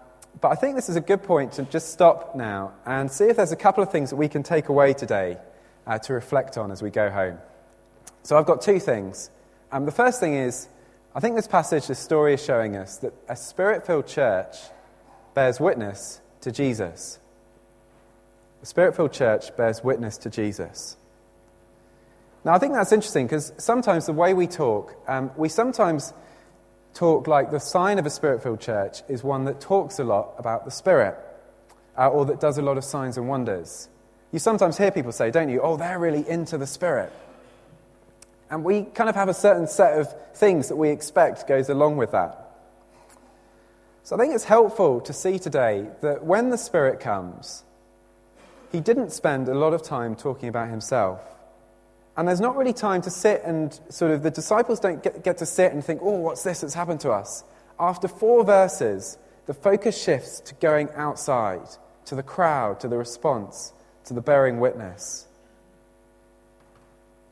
but 0.41 0.49
I 0.51 0.55
think 0.55 0.77
this 0.77 0.89
is 0.89 0.97
a 0.97 1.01
good 1.01 1.23
point 1.23 1.53
to 1.53 1.63
just 1.63 1.93
stop 1.93 2.37
now 2.37 2.73
and 2.85 3.11
see 3.11 3.25
if 3.25 3.37
there's 3.37 3.53
a 3.53 3.57
couple 3.57 3.83
of 3.83 3.91
things 3.91 4.11
that 4.11 4.17
we 4.17 4.29
can 4.29 4.43
take 4.43 4.69
away 4.69 4.93
today 4.93 5.39
uh, 5.87 5.99
to 5.99 6.13
reflect 6.13 6.59
on 6.59 6.71
as 6.71 6.83
we 6.83 6.91
go 6.91 7.11
home. 7.11 7.39
So 8.23 8.37
I've 8.37 8.47
got 8.47 8.61
two 8.61 8.79
things. 8.79 9.31
Um, 9.73 9.87
the 9.87 9.93
first 9.93 10.21
thing 10.21 10.35
is, 10.35 10.69
I 11.15 11.21
think 11.21 11.35
this 11.35 11.49
passage, 11.49 11.87
this 11.87 11.99
story 11.99 12.35
is 12.35 12.45
showing 12.45 12.77
us 12.77 12.99
that 12.99 13.15
a 13.29 13.35
spirit 13.35 13.87
filled 13.87 14.07
church 14.07 14.57
bears 15.35 15.59
witness 15.59 16.21
to 16.43 16.53
Jesus. 16.53 17.19
A 18.63 18.67
spirit 18.67 18.95
filled 18.95 19.13
church 19.13 19.57
bears 19.57 19.83
witness 19.83 20.19
to 20.19 20.31
Jesus. 20.31 20.97
Now, 22.44 22.55
I 22.55 22.59
think 22.59 22.74
that's 22.74 22.92
interesting 22.92 23.27
because 23.27 23.53
sometimes 23.59 24.07
the 24.07 24.12
way 24.12 24.35
we 24.35 24.46
talk, 24.46 24.94
um, 25.09 25.31
we 25.37 25.48
sometimes 25.48 26.12
talk 26.94 27.27
like 27.27 27.51
the 27.51 27.61
sign 27.61 27.98
of 27.98 28.07
a 28.07 28.11
spirit 28.11 28.42
filled 28.42 28.61
church 28.61 29.03
is 29.09 29.22
one 29.22 29.44
that 29.44 29.61
talks 29.61 29.98
a 29.98 30.05
lot 30.05 30.35
about 30.38 30.64
the 30.64 30.70
Spirit 30.70 31.16
uh, 31.96 32.09
or 32.09 32.24
that 32.27 32.40
does 32.40 32.59
a 32.59 32.62
lot 32.62 32.79
of 32.79 32.85
signs 32.85 33.16
and 33.16 33.29
wonders. 33.29 33.88
You 34.33 34.38
sometimes 34.38 34.79
hear 34.79 34.90
people 34.90 35.12
say, 35.12 35.31
don't 35.31 35.48
you, 35.48 35.61
oh, 35.61 35.77
they're 35.77 35.98
really 35.98 36.29
into 36.29 36.59
the 36.59 36.66
Spirit. 36.66 37.12
And 38.51 38.64
we 38.64 38.85
kind 38.85 39.11
of 39.11 39.16
have 39.16 39.29
a 39.29 39.35
certain 39.35 39.66
set 39.66 39.98
of 39.98 40.14
things 40.35 40.68
that 40.68 40.77
we 40.77 40.90
expect 40.90 41.46
goes 41.46 41.68
along 41.68 41.96
with 41.96 42.12
that. 42.12 42.44
So 44.05 44.16
I 44.16 44.18
think 44.18 44.35
it's 44.35 44.44
helpful 44.44 45.01
to 45.03 45.12
see 45.12 45.38
today 45.38 45.87
that 46.01 46.24
when 46.24 46.51
the 46.51 46.57
Spirit 46.57 47.01
comes, 47.01 47.64
he 48.72 48.81
didn't 48.81 49.11
spend 49.11 49.48
a 49.48 49.55
lot 49.55 49.74
of 49.74 49.83
time 49.83 50.14
talking 50.14 50.48
about 50.48 50.68
himself. 50.68 51.20
And 52.19 52.27
there's 52.27 52.41
not 52.41 52.57
really 52.57 52.73
time 52.73 53.01
to 53.03 53.11
sit 53.11 53.43
and 53.45 53.79
sort 53.91 54.11
of, 54.11 54.25
the 54.25 54.31
disciples 54.33 54.81
don't 54.81 55.01
get, 55.01 55.23
get 55.23 55.39
to 55.39 55.47
sit 55.47 55.73
and 55.73 55.85
think, 55.85 56.01
oh, 56.03 56.19
what's 56.19 56.43
this 56.43 56.63
that's 56.63 56.75
happened 56.75 56.99
to 57.03 57.13
us? 57.13 57.45
After 57.79 58.09
four 58.09 58.43
verses, 58.43 59.17
the 59.47 59.55
focus 59.55 60.03
shifts 60.03 60.41
to 60.41 60.57
going 60.57 60.89
outside, 60.97 61.69
to 62.07 62.17
the 62.17 62.25
crowd, 62.25 62.81
to 62.81 62.89
the 62.89 62.99
response, 62.99 63.73
to 64.07 64.15
the 64.15 64.21
bearing 64.21 64.59
witness. 64.59 65.29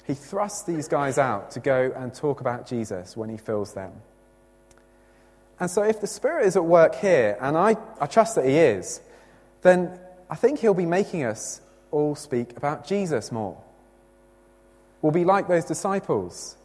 He 0.06 0.14
thrusts 0.14 0.62
these 0.62 0.86
guys 0.86 1.18
out 1.18 1.50
to 1.50 1.60
go 1.60 1.92
and 1.96 2.14
talk 2.14 2.40
about 2.40 2.68
Jesus 2.68 3.16
when 3.16 3.28
he 3.28 3.38
fills 3.38 3.74
them. 3.74 3.90
And 5.58 5.68
so, 5.68 5.82
if 5.82 6.00
the 6.00 6.06
Spirit 6.06 6.46
is 6.46 6.56
at 6.56 6.64
work 6.64 6.94
here, 6.94 7.36
and 7.40 7.56
I, 7.56 7.76
I 8.00 8.06
trust 8.06 8.36
that 8.36 8.44
He 8.44 8.56
is, 8.56 9.00
then 9.62 9.98
I 10.30 10.36
think 10.36 10.60
He'll 10.60 10.74
be 10.74 10.86
making 10.86 11.24
us 11.24 11.60
all 11.90 12.14
speak 12.14 12.56
about 12.56 12.86
Jesus 12.86 13.32
more. 13.32 13.60
We'll 15.02 15.12
be 15.12 15.24
like 15.24 15.48
those 15.48 15.64
disciples, 15.64 16.56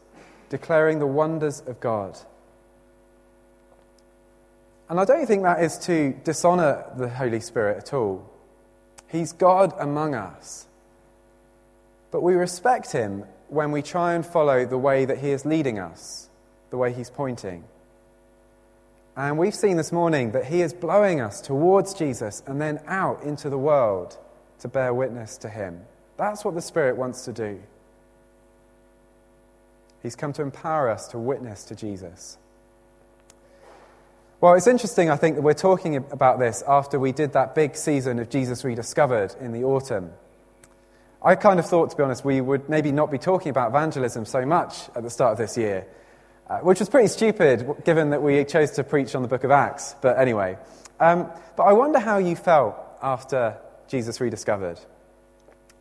declaring 0.49 0.99
the 0.99 1.07
wonders 1.07 1.61
of 1.61 1.79
God. 1.79 2.17
And 4.89 4.99
I 4.99 5.05
don't 5.05 5.25
think 5.25 5.43
that 5.43 5.63
is 5.63 5.77
to 5.85 6.13
dishonor 6.25 6.83
the 6.97 7.07
Holy 7.07 7.39
Spirit 7.39 7.77
at 7.77 7.93
all. 7.93 8.29
He's 9.07 9.31
God 9.31 9.73
among 9.79 10.15
us. 10.15 10.67
But 12.11 12.23
we 12.23 12.33
respect 12.33 12.91
Him 12.91 13.25
when 13.47 13.71
we 13.71 13.81
try 13.81 14.15
and 14.15 14.25
follow 14.25 14.65
the 14.65 14.77
way 14.77 15.05
that 15.05 15.19
He 15.19 15.31
is 15.31 15.45
leading 15.45 15.79
us, 15.79 16.29
the 16.71 16.77
way 16.77 16.91
He's 16.93 17.09
pointing. 17.09 17.63
And 19.15 19.37
we've 19.37 19.55
seen 19.55 19.77
this 19.77 19.91
morning 19.91 20.31
that 20.31 20.45
He 20.45 20.61
is 20.61 20.73
blowing 20.73 21.21
us 21.21 21.41
towards 21.41 21.93
Jesus 21.93 22.43
and 22.45 22.61
then 22.61 22.79
out 22.87 23.23
into 23.23 23.49
the 23.49 23.57
world 23.57 24.17
to 24.59 24.67
bear 24.67 24.93
witness 24.93 25.37
to 25.37 25.49
Him. 25.49 25.81
That's 26.17 26.43
what 26.45 26.55
the 26.55 26.61
Spirit 26.61 26.97
wants 26.97 27.25
to 27.25 27.33
do. 27.33 27.61
He's 30.03 30.15
come 30.15 30.33
to 30.33 30.41
empower 30.41 30.89
us 30.89 31.07
to 31.09 31.19
witness 31.19 31.63
to 31.65 31.75
Jesus. 31.75 32.37
Well, 34.41 34.55
it's 34.55 34.65
interesting, 34.65 35.11
I 35.11 35.17
think, 35.17 35.35
that 35.35 35.43
we're 35.43 35.53
talking 35.53 35.95
about 35.97 36.39
this 36.39 36.63
after 36.67 36.99
we 36.99 37.11
did 37.11 37.33
that 37.33 37.53
big 37.53 37.75
season 37.75 38.17
of 38.17 38.29
Jesus 38.29 38.63
Rediscovered 38.63 39.35
in 39.39 39.51
the 39.51 39.63
autumn. 39.63 40.11
I 41.23 41.35
kind 41.35 41.59
of 41.59 41.67
thought, 41.67 41.91
to 41.91 41.95
be 41.95 42.01
honest, 42.01 42.25
we 42.25 42.41
would 42.41 42.67
maybe 42.67 42.91
not 42.91 43.11
be 43.11 43.19
talking 43.19 43.51
about 43.51 43.69
evangelism 43.69 44.25
so 44.25 44.43
much 44.43 44.89
at 44.95 45.03
the 45.03 45.11
start 45.11 45.33
of 45.33 45.37
this 45.37 45.55
year, 45.55 45.85
uh, 46.49 46.57
which 46.59 46.79
was 46.79 46.89
pretty 46.89 47.09
stupid 47.09 47.83
given 47.85 48.09
that 48.09 48.23
we 48.23 48.43
chose 48.43 48.71
to 48.71 48.83
preach 48.83 49.13
on 49.13 49.21
the 49.21 49.27
book 49.27 49.43
of 49.43 49.51
Acts. 49.51 49.95
But 50.01 50.17
anyway, 50.17 50.57
um, 50.99 51.29
but 51.55 51.63
I 51.63 51.73
wonder 51.73 51.99
how 51.99 52.17
you 52.17 52.35
felt 52.35 52.75
after 53.03 53.57
Jesus 53.87 54.19
Rediscovered. 54.19 54.79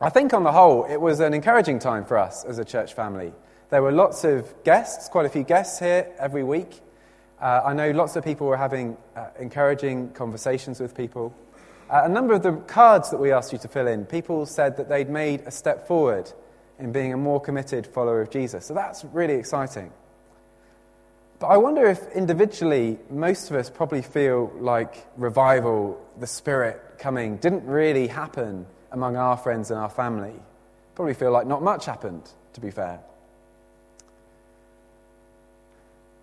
I 0.03 0.11
think 0.11 0.35
on 0.35 0.45
the 0.45 0.53
whole, 0.53 0.85
it 0.85 1.01
was 1.01 1.21
an 1.21 1.33
encouraging 1.33 1.79
time 1.79 2.05
for 2.05 2.19
us 2.19 2.45
as 2.45 2.59
a 2.59 2.65
church 2.67 2.93
family. 2.93 3.33
There 3.71 3.83
were 3.83 3.93
lots 3.93 4.25
of 4.25 4.65
guests, 4.65 5.09
quite 5.09 5.27
a 5.27 5.29
few 5.29 5.45
guests 5.45 5.79
here 5.79 6.13
every 6.19 6.43
week. 6.43 6.81
Uh, 7.41 7.63
I 7.65 7.73
know 7.73 7.93
lots 7.93 8.17
of 8.17 8.25
people 8.25 8.49
were 8.49 8.57
having 8.57 8.97
uh, 9.15 9.29
encouraging 9.39 10.11
conversations 10.11 10.81
with 10.81 10.97
people. 10.97 11.33
Uh, 11.89 12.03
a 12.03 12.09
number 12.09 12.35
of 12.35 12.43
the 12.43 12.53
cards 12.53 13.11
that 13.11 13.19
we 13.19 13.31
asked 13.31 13.53
you 13.53 13.59
to 13.61 13.69
fill 13.69 13.87
in, 13.87 14.07
people 14.07 14.45
said 14.45 14.77
that 14.77 14.89
they'd 14.89 15.09
made 15.09 15.43
a 15.43 15.53
step 15.53 15.87
forward 15.87 16.33
in 16.81 16.91
being 16.91 17.13
a 17.13 17.17
more 17.17 17.41
committed 17.41 17.87
follower 17.87 18.21
of 18.21 18.29
Jesus. 18.29 18.67
So 18.67 18.75
that's 18.75 19.05
really 19.05 19.35
exciting. 19.35 19.93
But 21.39 21.47
I 21.47 21.57
wonder 21.57 21.87
if 21.87 22.01
individually, 22.13 22.99
most 23.09 23.51
of 23.51 23.57
us 23.57 23.71
probably 23.71 24.03
feel 24.03 24.53
like 24.59 25.07
revival, 25.17 26.05
the 26.19 26.27
Spirit 26.27 26.99
coming, 26.99 27.37
didn't 27.37 27.65
really 27.67 28.09
happen 28.09 28.67
among 28.91 29.17
our 29.17 29.37
friends 29.37 29.71
and 29.71 29.79
our 29.79 29.91
family. 29.91 30.35
Probably 30.97 31.15
feel 31.15 31.31
like 31.31 31.47
not 31.47 31.63
much 31.63 31.87
happened, 31.87 32.29
to 32.55 32.61
be 32.61 32.73
fair. 32.73 33.01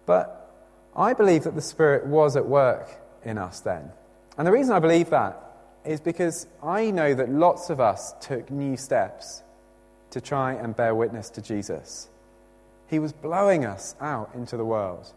But 0.08 0.52
I 0.96 1.14
believe 1.14 1.44
that 1.44 1.54
the 1.54 1.62
Spirit 1.62 2.08
was 2.08 2.36
at 2.36 2.48
work 2.48 2.90
in 3.24 3.38
us 3.38 3.60
then. 3.60 3.92
And 4.38 4.48
the 4.48 4.52
reason 4.52 4.74
I 4.74 4.80
believe 4.80 5.12
that 5.12 5.44
is 5.86 6.02
because 6.02 6.48
I 6.64 6.90
know 6.90 7.14
that 7.14 7.30
lots 7.30 7.70
of 7.70 7.80
us 7.80 8.16
took 8.20 8.50
new 8.50 8.78
steps 8.78 9.44
to 10.10 10.22
try 10.22 10.54
and 10.54 10.76
bear 10.76 10.96
witness 10.96 11.30
to 11.32 11.42
Jesus. 11.42 12.10
He 12.88 13.00
was 13.00 13.14
blowing 13.14 13.66
us 13.66 13.96
out 14.02 14.32
into 14.34 14.58
the 14.58 14.66
world. 14.66 15.14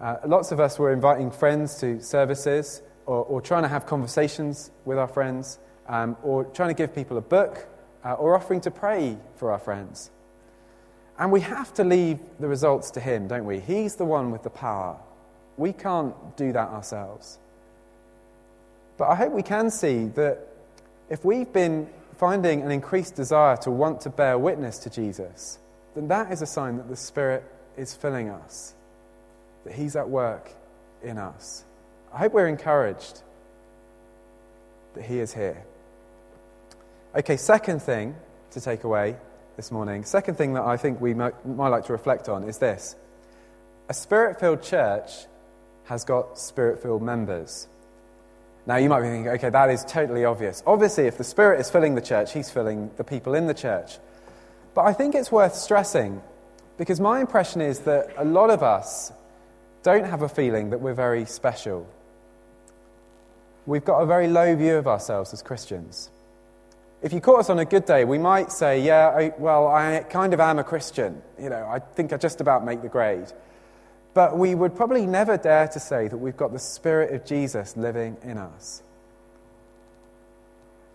Uh, 0.00 0.16
lots 0.26 0.50
of 0.50 0.58
us 0.58 0.78
were 0.78 0.92
inviting 0.92 1.30
friends 1.30 1.76
to 1.80 2.00
services 2.00 2.82
or, 3.06 3.24
or 3.24 3.40
trying 3.40 3.62
to 3.62 3.68
have 3.68 3.86
conversations 3.86 4.70
with 4.84 4.98
our 4.98 5.08
friends 5.08 5.58
um, 5.88 6.16
or 6.22 6.44
trying 6.44 6.70
to 6.70 6.74
give 6.74 6.94
people 6.94 7.18
a 7.18 7.22
book 7.22 7.66
uh, 8.04 8.14
or 8.14 8.34
offering 8.34 8.60
to 8.62 8.70
pray 8.70 9.18
for 9.36 9.52
our 9.52 9.58
friends. 9.58 10.10
And 11.18 11.30
we 11.30 11.40
have 11.40 11.72
to 11.74 11.84
leave 11.84 12.18
the 12.40 12.48
results 12.48 12.90
to 12.92 13.00
Him, 13.00 13.28
don't 13.28 13.44
we? 13.44 13.60
He's 13.60 13.96
the 13.96 14.04
one 14.04 14.30
with 14.30 14.42
the 14.42 14.50
power. 14.50 14.96
We 15.56 15.72
can't 15.72 16.36
do 16.36 16.52
that 16.52 16.68
ourselves. 16.68 17.38
But 18.96 19.08
I 19.08 19.14
hope 19.14 19.32
we 19.32 19.42
can 19.42 19.70
see 19.70 20.06
that 20.08 20.48
if 21.08 21.24
we've 21.24 21.52
been 21.52 21.88
finding 22.16 22.62
an 22.62 22.70
increased 22.70 23.14
desire 23.14 23.56
to 23.58 23.70
want 23.70 24.00
to 24.02 24.10
bear 24.10 24.38
witness 24.38 24.78
to 24.78 24.90
Jesus, 24.90 25.58
then 25.94 26.08
that 26.08 26.32
is 26.32 26.42
a 26.42 26.46
sign 26.46 26.76
that 26.76 26.88
the 26.88 26.96
Spirit 26.96 27.44
is 27.76 27.94
filling 27.94 28.28
us, 28.28 28.74
that 29.64 29.74
He's 29.74 29.94
at 29.94 30.08
work 30.08 30.52
in 31.02 31.18
us. 31.18 31.64
I 32.12 32.18
hope 32.18 32.32
we're 32.32 32.48
encouraged 32.48 33.22
that 34.94 35.04
He 35.04 35.20
is 35.20 35.32
here. 35.34 35.64
Okay, 37.14 37.36
second 37.36 37.80
thing 37.80 38.16
to 38.50 38.60
take 38.60 38.82
away 38.82 39.16
this 39.56 39.70
morning. 39.70 40.04
Second 40.04 40.36
thing 40.36 40.54
that 40.54 40.62
I 40.62 40.76
think 40.76 41.00
we 41.00 41.14
might, 41.14 41.46
might 41.46 41.68
like 41.68 41.86
to 41.86 41.92
reflect 41.92 42.28
on 42.28 42.44
is 42.44 42.58
this 42.58 42.96
a 43.88 43.94
spirit 43.94 44.40
filled 44.40 44.62
church 44.62 45.26
has 45.84 46.04
got 46.04 46.38
spirit 46.38 46.82
filled 46.82 47.02
members. 47.02 47.68
Now, 48.66 48.76
you 48.76 48.88
might 48.88 49.02
be 49.02 49.08
thinking, 49.08 49.28
okay, 49.32 49.50
that 49.50 49.68
is 49.68 49.84
totally 49.84 50.24
obvious. 50.24 50.62
Obviously, 50.66 51.06
if 51.06 51.18
the 51.18 51.24
Spirit 51.24 51.60
is 51.60 51.70
filling 51.70 51.94
the 51.94 52.00
church, 52.00 52.32
He's 52.32 52.50
filling 52.50 52.90
the 52.96 53.04
people 53.04 53.34
in 53.34 53.46
the 53.46 53.52
church. 53.52 53.98
But 54.74 54.86
I 54.86 54.94
think 54.94 55.14
it's 55.14 55.30
worth 55.30 55.54
stressing 55.54 56.22
because 56.78 56.98
my 56.98 57.20
impression 57.20 57.60
is 57.60 57.80
that 57.80 58.10
a 58.16 58.24
lot 58.24 58.50
of 58.50 58.62
us 58.62 59.12
don't 59.82 60.06
have 60.06 60.22
a 60.22 60.28
feeling 60.28 60.70
that 60.70 60.80
we're 60.80 60.94
very 60.94 61.26
special. 61.26 61.86
We've 63.66 63.84
got 63.84 64.00
a 64.00 64.06
very 64.06 64.28
low 64.28 64.56
view 64.56 64.76
of 64.76 64.88
ourselves 64.88 65.32
as 65.34 65.42
Christians. 65.42 66.10
If 67.04 67.12
you 67.12 67.20
caught 67.20 67.40
us 67.40 67.50
on 67.50 67.58
a 67.58 67.66
good 67.66 67.84
day, 67.84 68.06
we 68.06 68.16
might 68.16 68.50
say, 68.50 68.80
Yeah, 68.80 69.08
I, 69.08 69.34
well, 69.36 69.68
I 69.68 70.06
kind 70.08 70.32
of 70.32 70.40
am 70.40 70.58
a 70.58 70.64
Christian. 70.64 71.20
You 71.38 71.50
know, 71.50 71.68
I 71.70 71.78
think 71.78 72.14
I 72.14 72.16
just 72.16 72.40
about 72.40 72.64
make 72.64 72.80
the 72.80 72.88
grade. 72.88 73.30
But 74.14 74.38
we 74.38 74.54
would 74.54 74.74
probably 74.74 75.04
never 75.04 75.36
dare 75.36 75.68
to 75.68 75.78
say 75.78 76.08
that 76.08 76.16
we've 76.16 76.36
got 76.36 76.54
the 76.54 76.58
Spirit 76.58 77.12
of 77.12 77.26
Jesus 77.26 77.76
living 77.76 78.16
in 78.22 78.38
us. 78.38 78.82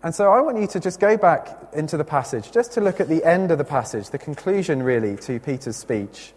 And 0.02 0.12
so 0.12 0.32
I 0.32 0.40
want 0.40 0.58
you 0.58 0.66
to 0.66 0.80
just 0.80 0.98
go 0.98 1.16
back 1.16 1.48
into 1.74 1.96
the 1.96 2.04
passage, 2.04 2.50
just 2.50 2.72
to 2.72 2.80
look 2.80 2.98
at 2.98 3.08
the 3.08 3.22
end 3.22 3.52
of 3.52 3.58
the 3.58 3.64
passage, 3.64 4.10
the 4.10 4.18
conclusion 4.18 4.82
really 4.82 5.16
to 5.18 5.38
Peter's 5.38 5.76
speech. 5.76 6.32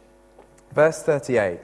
Verse 0.72 1.02
38. 1.02 1.60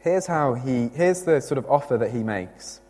Here's 0.00 0.26
how 0.26 0.54
he 0.54 0.88
here's 0.88 1.22
the 1.22 1.40
sort 1.40 1.58
of 1.58 1.66
offer 1.70 1.96
that 1.96 2.10
he 2.10 2.24
makes. 2.24 2.80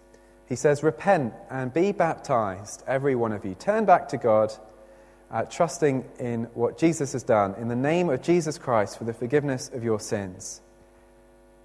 He 0.51 0.57
says, 0.57 0.83
Repent 0.83 1.33
and 1.49 1.73
be 1.73 1.93
baptized, 1.93 2.85
every 2.87 3.15
one 3.15 3.33
of 3.33 3.47
you. 3.47 3.55
Turn 3.55 3.87
back 3.87 4.09
to 4.09 4.19
God, 4.19 4.53
uh, 5.31 5.45
trusting 5.45 6.05
in 6.19 6.45
what 6.55 6.77
Jesus 6.77 7.15
has 7.15 7.23
done, 7.23 7.55
in 7.55 7.69
the 7.69 7.77
name 7.77 8.11
of 8.11 8.21
Jesus 8.21 8.59
Christ 8.59 8.99
for 8.99 9.05
the 9.05 9.15
forgiveness 9.15 9.71
of 9.73 9.83
your 9.83 10.01
sins. 10.01 10.61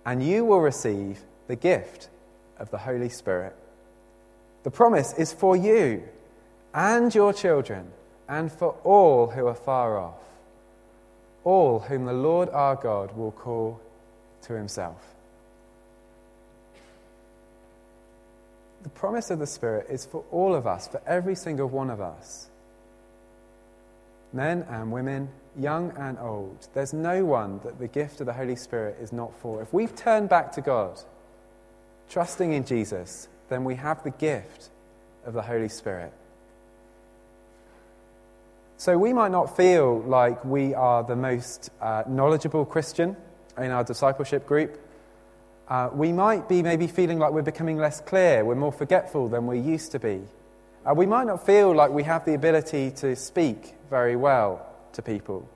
and 0.06 0.22
you 0.24 0.46
will 0.46 0.60
receive 0.62 1.22
the 1.48 1.56
gift 1.56 2.10
of 2.60 2.70
the 2.70 2.78
Holy 2.78 3.10
Spirit. 3.10 3.56
The 4.64 4.72
promise 4.72 5.14
is 5.14 5.34
for 5.34 5.56
you 5.56 6.04
and 6.74 7.14
your 7.14 7.34
children 7.34 7.92
and 8.30 8.52
for 8.52 8.76
all 8.84 9.28
who 9.28 9.48
are 9.48 9.56
far 9.56 9.98
off, 9.98 10.20
all 11.44 11.80
whom 11.80 12.06
the 12.06 12.14
Lord 12.14 12.50
our 12.50 12.76
God 12.76 13.18
will 13.18 13.32
call 13.32 13.82
to 14.44 14.54
himself. 14.54 15.15
The 18.86 18.90
promise 18.90 19.32
of 19.32 19.40
the 19.40 19.48
Spirit 19.48 19.88
is 19.90 20.06
for 20.06 20.24
all 20.30 20.54
of 20.54 20.68
us, 20.68 20.88
for 20.88 21.02
every 21.08 21.34
single 21.34 21.68
one 21.68 21.90
of 21.90 22.00
us. 22.00 22.52
Men 24.32 24.64
and 24.70 24.92
women, 24.92 25.30
young 25.58 25.92
and 25.98 26.20
old. 26.20 26.68
There's 26.76 26.94
no 26.94 27.26
one 27.26 27.60
that 27.64 27.80
the 27.80 27.88
gift 27.88 28.20
of 28.20 28.28
the 28.28 28.34
Holy 28.34 28.56
Spirit 28.56 28.98
is 29.02 29.12
not 29.12 29.36
for. 29.40 29.60
If 29.64 29.74
we've 29.74 29.96
turned 29.96 30.30
back 30.30 30.52
to 30.52 30.62
God, 30.62 31.00
trusting 32.12 32.54
in 32.54 32.64
Jesus, 32.64 33.28
then 33.50 33.64
we 33.64 33.74
have 33.74 34.04
the 34.04 34.12
gift 34.12 34.70
of 35.26 35.34
the 35.34 35.42
Holy 35.42 35.70
Spirit. 35.70 36.14
So 38.78 39.00
we 39.00 39.14
might 39.14 39.32
not 39.32 39.58
feel 39.58 40.02
like 40.02 40.46
we 40.46 40.76
are 40.76 41.04
the 41.04 41.16
most 41.16 41.72
uh, 41.82 42.04
knowledgeable 42.08 42.66
Christian 42.66 43.18
in 43.58 43.72
our 43.72 43.84
discipleship 43.84 44.46
group. 44.46 44.80
Uh, 45.68 45.90
we 45.94 46.12
might 46.12 46.48
be 46.48 46.62
maybe 46.62 46.86
feeling 46.88 47.18
like 47.18 47.32
we're 47.32 47.42
becoming 47.42 47.78
less 47.78 48.00
clear, 48.02 48.46
we're 48.46 48.56
more 48.56 48.72
forgetful 48.72 49.30
than 49.30 49.48
we 49.48 49.60
used 49.60 49.92
to 49.92 50.00
be. 50.00 50.22
Uh, 50.86 50.94
we 50.94 51.08
might 51.08 51.26
not 51.26 51.44
feel 51.44 51.74
like 51.74 51.90
we 51.90 52.04
have 52.04 52.24
the 52.26 52.36
ability 52.36 52.92
to 52.92 53.16
speak 53.16 53.74
very 53.90 54.16
well 54.16 54.66
to 54.94 55.02
people. 55.02 55.50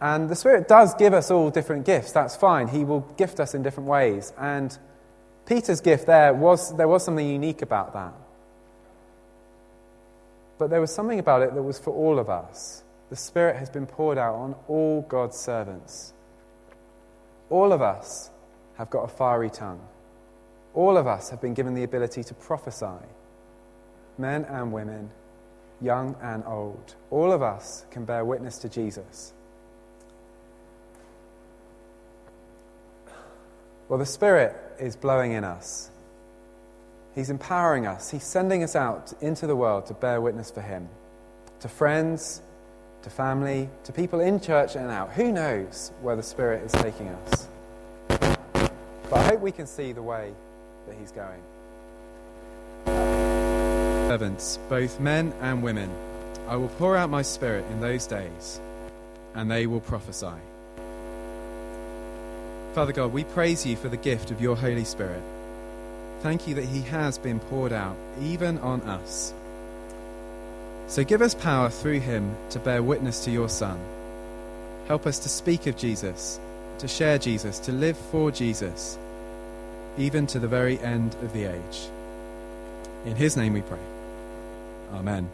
And 0.00 0.28
the 0.28 0.36
Spirit 0.36 0.68
does 0.68 0.94
give 0.94 1.12
us 1.12 1.30
all 1.30 1.50
different 1.50 1.84
gifts, 1.84 2.12
that's 2.12 2.36
fine. 2.36 2.68
He 2.68 2.84
will 2.84 3.00
gift 3.00 3.40
us 3.40 3.54
in 3.54 3.62
different 3.62 3.88
ways. 3.88 4.32
And 4.38 4.76
Peter's 5.46 5.80
gift 5.80 6.06
there 6.06 6.32
was, 6.32 6.74
there 6.76 6.88
was 6.88 7.04
something 7.04 7.28
unique 7.28 7.62
about 7.62 7.92
that. 7.94 8.14
But 10.58 10.70
there 10.70 10.80
was 10.80 10.94
something 10.94 11.18
about 11.18 11.42
it 11.42 11.54
that 11.54 11.62
was 11.62 11.78
for 11.78 11.90
all 11.90 12.18
of 12.18 12.30
us. 12.30 12.84
The 13.08 13.16
Spirit 13.16 13.56
has 13.56 13.68
been 13.68 13.86
poured 13.86 14.18
out 14.18 14.36
on 14.36 14.54
all 14.68 15.02
God's 15.02 15.36
servants. 15.36 16.12
All 17.48 17.72
of 17.72 17.82
us 17.82 18.29
have 18.80 18.88
got 18.88 19.02
a 19.02 19.08
fiery 19.08 19.50
tongue. 19.50 19.78
All 20.72 20.96
of 20.96 21.06
us 21.06 21.28
have 21.28 21.38
been 21.42 21.52
given 21.52 21.74
the 21.74 21.82
ability 21.82 22.24
to 22.24 22.32
prophesy, 22.32 23.04
men 24.16 24.46
and 24.46 24.72
women, 24.72 25.10
young 25.82 26.16
and 26.22 26.42
old. 26.46 26.94
All 27.10 27.30
of 27.30 27.42
us 27.42 27.84
can 27.90 28.06
bear 28.06 28.24
witness 28.24 28.56
to 28.60 28.70
Jesus. 28.70 29.34
Well, 33.90 33.98
the 33.98 34.06
Spirit 34.06 34.56
is 34.78 34.96
blowing 34.96 35.32
in 35.32 35.44
us. 35.44 35.90
He's 37.14 37.28
empowering 37.28 37.86
us. 37.86 38.10
He's 38.10 38.24
sending 38.24 38.64
us 38.64 38.74
out 38.74 39.12
into 39.20 39.46
the 39.46 39.56
world 39.56 39.84
to 39.86 39.94
bear 39.94 40.22
witness 40.22 40.50
for 40.50 40.62
Him. 40.62 40.88
To 41.60 41.68
friends, 41.68 42.40
to 43.02 43.10
family, 43.10 43.68
to 43.84 43.92
people 43.92 44.20
in 44.20 44.40
church 44.40 44.74
and 44.74 44.90
out. 44.90 45.12
Who 45.12 45.32
knows 45.32 45.92
where 46.00 46.16
the 46.16 46.22
Spirit 46.22 46.64
is 46.64 46.72
taking 46.72 47.08
us? 47.08 47.49
But 49.10 49.18
I 49.18 49.22
hope 49.24 49.40
we 49.40 49.50
can 49.50 49.66
see 49.66 49.90
the 49.90 50.02
way 50.02 50.32
that 50.86 50.96
he's 50.96 51.10
going. 51.10 51.42
Servants, 54.08 54.58
both 54.68 55.00
men 55.00 55.34
and 55.40 55.64
women, 55.64 55.90
I 56.46 56.54
will 56.54 56.68
pour 56.68 56.96
out 56.96 57.10
my 57.10 57.22
spirit 57.22 57.64
in 57.72 57.80
those 57.80 58.06
days, 58.06 58.60
and 59.34 59.50
they 59.50 59.66
will 59.66 59.80
prophesy. 59.80 60.38
Father 62.72 62.92
God, 62.92 63.12
we 63.12 63.24
praise 63.24 63.66
you 63.66 63.74
for 63.74 63.88
the 63.88 63.96
gift 63.96 64.30
of 64.30 64.40
your 64.40 64.54
Holy 64.56 64.84
Spirit. 64.84 65.22
Thank 66.20 66.46
you 66.46 66.54
that 66.54 66.66
he 66.66 66.82
has 66.82 67.18
been 67.18 67.40
poured 67.40 67.72
out, 67.72 67.96
even 68.20 68.58
on 68.58 68.80
us. 68.82 69.34
So 70.86 71.02
give 71.02 71.20
us 71.20 71.34
power 71.34 71.68
through 71.68 72.00
him 72.00 72.36
to 72.50 72.60
bear 72.60 72.80
witness 72.80 73.24
to 73.24 73.32
your 73.32 73.48
Son. 73.48 73.78
Help 74.86 75.06
us 75.06 75.18
to 75.20 75.28
speak 75.28 75.66
of 75.66 75.76
Jesus 75.76 76.38
to 76.80 76.88
share 76.88 77.18
Jesus, 77.18 77.58
to 77.60 77.72
live 77.72 77.96
for 77.96 78.30
Jesus, 78.30 78.98
even 79.98 80.26
to 80.26 80.38
the 80.38 80.48
very 80.48 80.78
end 80.80 81.14
of 81.22 81.32
the 81.32 81.44
age. 81.44 81.88
In 83.04 83.16
his 83.16 83.36
name 83.36 83.52
we 83.52 83.62
pray. 83.62 83.78
Amen. 84.94 85.28